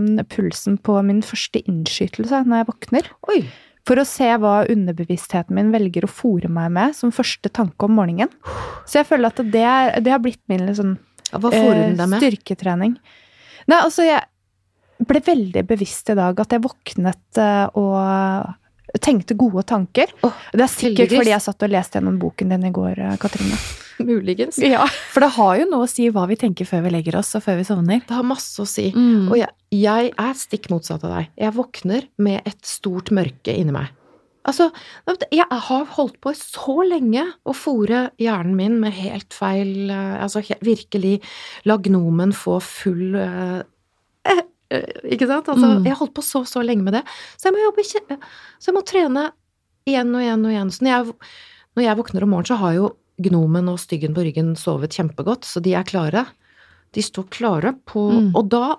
[0.00, 3.10] um, pulsen på min første innskytelse når jeg våkner.
[3.30, 3.40] Oi!
[3.86, 7.94] For å se hva underbevisstheten min velger å fòre meg med som første tanke om
[7.94, 8.32] morgenen.
[8.86, 10.96] Så jeg føler at det, er, det har blitt min liksom,
[11.38, 12.96] eh, styrketrening.
[13.70, 17.94] Nei, altså jeg ble veldig bevisst i dag at jeg våknet eh, og
[19.02, 20.12] tenkte gode tanker.
[20.26, 21.18] Oh, Det er sikkert heldigvis.
[21.20, 23.58] fordi jeg satt og leste gjennom boken din i går, eh, Katrine.
[23.98, 24.58] Muligens.
[24.60, 24.86] Ja.
[25.12, 27.44] For det har jo noe å si hva vi tenker før vi legger oss, og
[27.46, 28.02] før vi sovner.
[28.06, 28.90] Det har masse å si.
[28.94, 29.30] Mm.
[29.30, 31.30] Og jeg, jeg er stikk motsatt av deg.
[31.40, 33.94] Jeg våkner med et stort mørke inni meg.
[34.46, 34.68] Altså,
[35.34, 40.38] jeg har holdt på så lenge å fòre hjernen min med helt feil eh, Altså
[40.62, 41.16] virkelig
[41.66, 43.64] la gnomen få full eh,
[44.70, 45.46] Ikke sant?
[45.48, 45.84] Altså, Mm.
[45.86, 47.02] jeg holdt på så, så lenge med det.
[47.38, 48.16] Så jeg må jobbe kjempe
[48.58, 49.30] Så jeg må trene
[49.86, 50.70] igjen og igjen og igjen.
[50.74, 51.14] Så når jeg,
[51.76, 52.88] når jeg våkner om morgenen, så har jo
[53.22, 56.26] gnomen og styggen på ryggen sovet kjempegodt, så de er klare.
[56.92, 58.32] De står klare på Mm.
[58.34, 58.76] Og da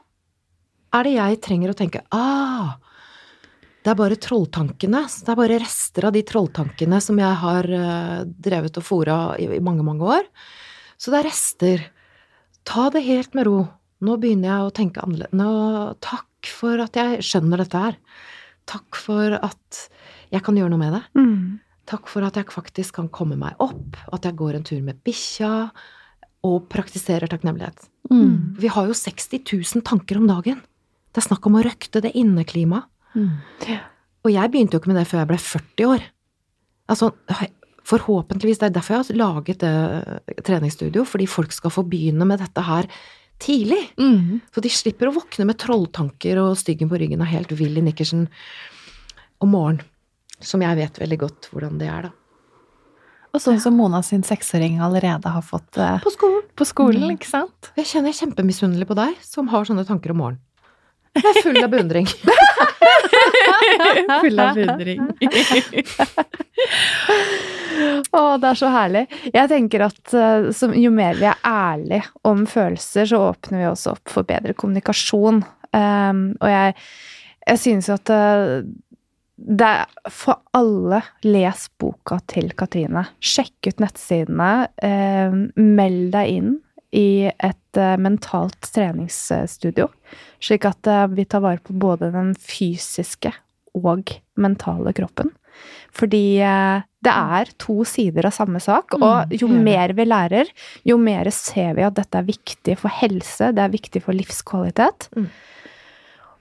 [0.94, 2.76] er det jeg trenger å tenke ah,
[3.84, 5.06] det er bare trolltankene.
[5.08, 9.46] Det er bare rester av de trolltankene som jeg har eh, drevet og fora i,
[9.48, 10.26] i mange, mange år.
[11.00, 11.86] Så det er rester.
[12.68, 13.62] Ta det helt med ro.
[14.06, 15.34] Nå begynner jeg å tenke annerledes.
[15.38, 15.52] Nå,
[16.06, 17.98] takk for at jeg skjønner dette her.
[18.70, 19.84] Takk for at
[20.34, 21.04] jeg kan gjøre noe med det.
[21.18, 21.60] Mm.
[21.88, 25.00] Takk for at jeg faktisk kan komme meg opp, at jeg går en tur med
[25.08, 25.70] bikkja,
[26.46, 27.88] og praktiserer takknemlighet.
[28.12, 28.58] Mm.
[28.60, 30.60] Vi har jo 60 000 tanker om dagen.
[31.12, 32.88] Det er snakk om å røkte det inneklimaet.
[33.18, 33.32] Mm.
[34.28, 36.04] Og jeg begynte jo ikke med det før jeg ble 40 år.
[36.92, 37.10] Altså,
[37.88, 42.44] forhåpentligvis, det er derfor jeg har laget det treningsstudio, fordi folk skal få begynne med
[42.44, 42.90] dette her
[43.44, 43.82] tidlig.
[44.00, 44.40] Mm.
[44.54, 48.28] Så de slipper å våkne med trolltanker og styggen på ryggen og helt Willy nikkersen
[49.44, 49.86] om morgenen.
[50.38, 52.14] Som jeg vet veldig godt hvordan det er, da.
[53.36, 56.44] Og sånn som Mona sin seksåring allerede har fått uh, på skolen.
[56.58, 57.16] På skolen, mm.
[57.18, 57.72] ikke sant?
[57.78, 60.44] Jeg kjenner jeg kjempemisunnelig på deg som har sånne tanker om morgenen.
[61.18, 62.08] Jeg er full av beundring.
[64.24, 65.04] full av beundring.
[68.12, 69.04] Å, det er så herlig.
[69.34, 73.70] Jeg tenker at uh, som, jo mer vi er ærlige om følelser, så åpner vi
[73.70, 75.44] også opp for bedre kommunikasjon.
[75.76, 76.76] Um, og jeg,
[77.48, 78.62] jeg synes at uh,
[79.38, 83.06] det er for alle les boka til Katrine.
[83.22, 84.54] Sjekk ut nettsidene.
[84.82, 86.56] Uh, meld deg inn
[86.98, 89.90] i et uh, mentalt treningsstudio,
[90.44, 93.34] slik at uh, vi tar vare på både den fysiske
[93.78, 95.34] og mentale kroppen.
[95.98, 100.50] Fordi uh, det er to sider av samme sak, mm, og jo mer vi lærer,
[100.88, 105.10] jo mer ser vi at dette er viktig for helse, det er viktig for livskvalitet.
[105.18, 105.30] Mm.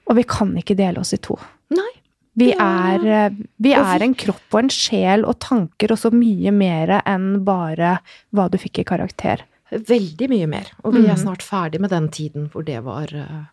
[0.07, 1.36] Og vi kan ikke dele oss i to.
[1.74, 1.92] Nei.
[2.36, 3.32] Vi er,
[3.64, 7.94] vi er, en kropp og en sjel og tanker og så mye mer enn bare
[8.36, 9.40] hva du fikk i karakter.
[9.70, 10.70] Veldig mye mer.
[10.84, 11.22] Og vi er mm.
[11.24, 13.46] snart ferdig med den tiden hvor det var uh,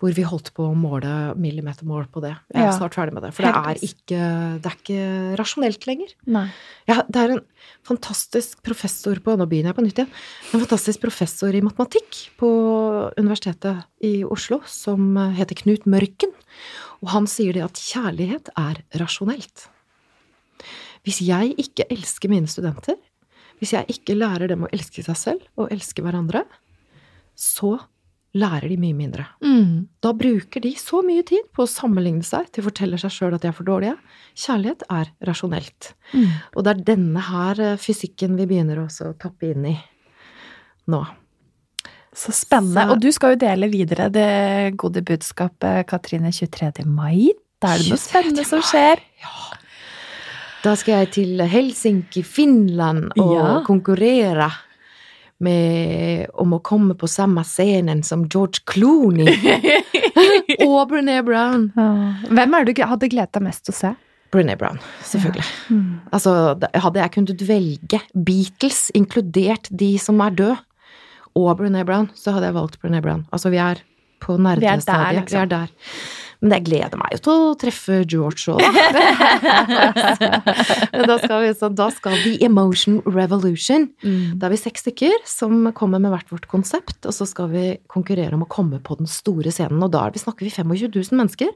[0.00, 2.34] Hvor vi holdt på å måle millimetermål på det.
[2.52, 2.76] Jeg er ja.
[2.76, 3.32] snart ferdig med det.
[3.36, 4.20] For det er, ikke,
[4.60, 6.14] det er ikke rasjonelt lenger.
[6.88, 7.42] Ja, det er en
[7.88, 10.14] fantastisk professor på Nå begynner jeg på nytt igjen.
[10.52, 12.52] En fantastisk professor i matematikk på
[13.20, 16.32] Universitetet i Oslo som heter Knut Mørken.
[17.00, 19.68] Og han sier det at kjærlighet er rasjonelt.
[21.04, 22.98] Hvis jeg ikke elsker mine studenter,
[23.60, 26.46] hvis jeg ikke lærer dem å elske seg selv og elske hverandre,
[27.36, 27.76] så
[28.38, 29.24] lærer de mye mindre.
[29.42, 29.88] Mm.
[30.02, 33.34] Da bruker de så mye tid på å sammenligne seg til å fortelle seg sjøl
[33.34, 33.96] at de er for dårlige.
[34.38, 35.92] Kjærlighet er rasjonelt.
[36.14, 36.28] Mm.
[36.54, 39.74] Og det er denne her eh, fysikken vi begynner også å tappe inn i
[40.90, 41.02] nå.
[42.16, 42.86] Så spennende.
[42.86, 44.30] Så, og du skal jo dele videre det
[44.78, 46.86] gode budskapet, Katrine, 23.
[46.86, 47.30] mai.
[47.62, 49.02] Da er det noe spennende som skjer.
[49.22, 49.49] Ja.
[50.60, 53.52] Da skal jeg til Helsinki, Finland, og ja.
[53.64, 54.50] konkurrere
[55.40, 59.32] med om å komme på samme scenen som George Clooney.
[60.68, 61.70] og Brené Brown.
[62.28, 63.92] Hvem er du hadde gledet deg mest til å se?
[64.30, 65.46] Brené Brown, selvfølgelig.
[65.46, 65.76] Ja.
[65.76, 65.94] Mm.
[66.14, 66.32] Altså,
[66.84, 70.58] hadde jeg kunnet velge Beatles, inkludert de som er døde,
[71.38, 73.24] og Brené Brown, så hadde jeg valgt Brené Brown.
[73.34, 73.80] Altså, vi er
[74.20, 75.22] på nerdestadiet.
[75.22, 75.36] Liksom.
[75.36, 75.72] Vi er der.
[76.40, 78.62] Men jeg gleder meg jo til å treffe George òg,
[81.10, 81.16] da.
[81.20, 83.90] skal vi, så da skal vi Emotion Revolution.
[84.00, 84.38] Mm.
[84.40, 87.64] Da er vi seks stykker som kommer med hvert vårt konsept, og så skal vi
[87.92, 89.84] konkurrere om å komme på den store scenen.
[89.84, 91.52] Og da vi, snakker vi 25 000 mennesker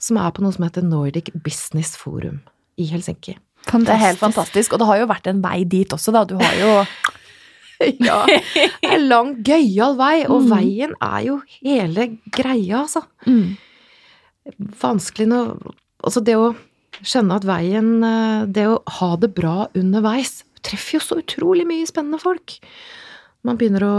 [0.00, 2.42] som er på noe som heter Nordic Business Forum
[2.76, 3.38] i Helsinki.
[3.64, 3.88] Fantastisk.
[3.88, 4.76] Det er helt fantastisk.
[4.76, 6.26] Og det har jo vært en vei dit også, da.
[6.28, 6.84] Du har jo
[8.04, 8.20] ja.
[8.84, 10.28] En lang, gøyal vei.
[10.28, 10.52] Og mm.
[10.52, 13.06] veien er jo hele greia, altså.
[13.24, 13.56] Mm
[14.80, 15.40] vanskelig nå
[16.00, 16.54] Altså det å
[17.04, 21.86] skjønne at veien eh, Det å ha det bra underveis treffer jo så utrolig mye
[21.88, 22.58] spennende folk.
[23.48, 23.94] Man begynner å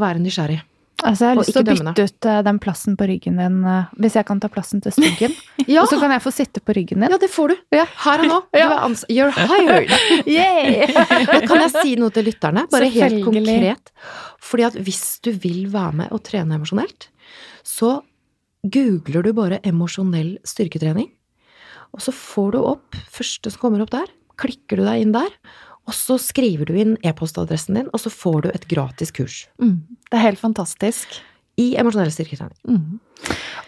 [0.00, 0.56] være nysgjerrig.
[1.00, 3.92] Altså, jeg har lyst til å bytte ut uh, den plassen på ryggen din, uh,
[4.02, 5.36] hvis jeg kan ta plassen til styggen.
[5.70, 5.84] ja.
[5.84, 7.14] Og så kan jeg få sitte på ryggen din.
[7.14, 7.56] Ja, det får du.
[7.78, 7.86] Ja.
[8.04, 8.40] Her og nå.
[8.50, 9.94] Du er ans You're hired!
[11.48, 12.66] kan jeg si noe til lytterne?
[12.74, 13.94] Bare helt konkret.
[14.50, 17.08] Fordi at hvis du vil være med og trene emosjonelt,
[17.66, 18.00] så
[18.66, 21.08] googler du bare emosjonell styrketrening,
[21.94, 25.32] og så får du opp første som kommer opp der, klikker du deg inn der,
[25.88, 29.42] og så skriver du inn e-postadressen din, og så får du et gratis kurs.
[29.62, 31.20] Mm, det er helt fantastisk.
[31.60, 32.56] I emosjonell styrketrening.
[32.64, 33.00] Mm.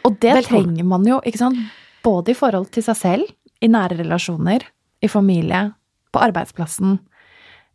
[0.07, 0.71] Og det Velkommen.
[0.71, 1.59] trenger man jo, ikke sant,
[2.05, 4.65] både i forhold til seg selv, i nære relasjoner,
[5.03, 5.67] i familie,
[6.15, 7.01] på arbeidsplassen.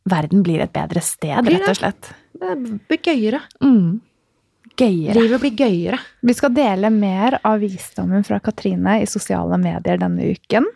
[0.10, 2.10] Verden blir et bedre sted, rett og slett.
[2.38, 2.56] Det
[2.88, 3.44] blir gøyere.
[3.62, 4.00] Mm
[4.78, 5.18] gøyere.
[5.18, 6.00] Livet blir gøyere.
[6.26, 10.68] Vi skal dele mer av visdommen fra Katrine i sosiale medier denne uken.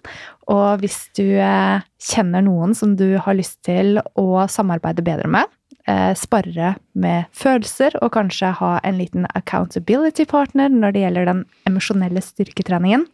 [0.51, 5.49] Og hvis du eh, kjenner noen som du har lyst til å samarbeide bedre med,
[5.81, 11.45] sparre spare med følelser og kanskje ha en liten accountability partner når det gjelder den
[11.65, 13.07] emosjonelle styrketreningen,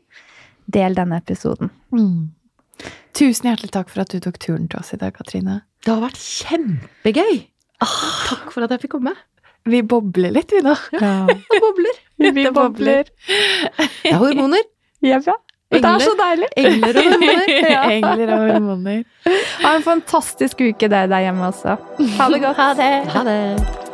[0.68, 1.72] del denne episoden.
[1.92, 2.34] Mm.
[3.18, 5.62] Tusen hjertelig takk for at du tok turen til oss i dag, Katrine.
[5.86, 7.48] Det har vært kjempegøy!
[7.82, 9.14] Ah, takk for at jeg fikk komme.
[9.68, 10.76] Vi bobler litt, vi nå.
[11.02, 11.14] Ja.
[11.48, 12.00] Det bobler.
[12.18, 13.10] Vi bobler.
[13.28, 14.64] Det er hormoner.
[15.06, 15.36] Ja, ja.
[15.72, 16.48] Det er så deilig!
[16.56, 17.52] Engler og hormoner.
[17.74, 17.82] Ja.
[17.92, 19.04] Engler og hormoner.
[19.66, 21.76] Ha en fantastisk uke der, der hjemme også.
[22.22, 22.58] Ha det godt.
[22.64, 22.94] Ha det.
[23.12, 23.87] Ha det.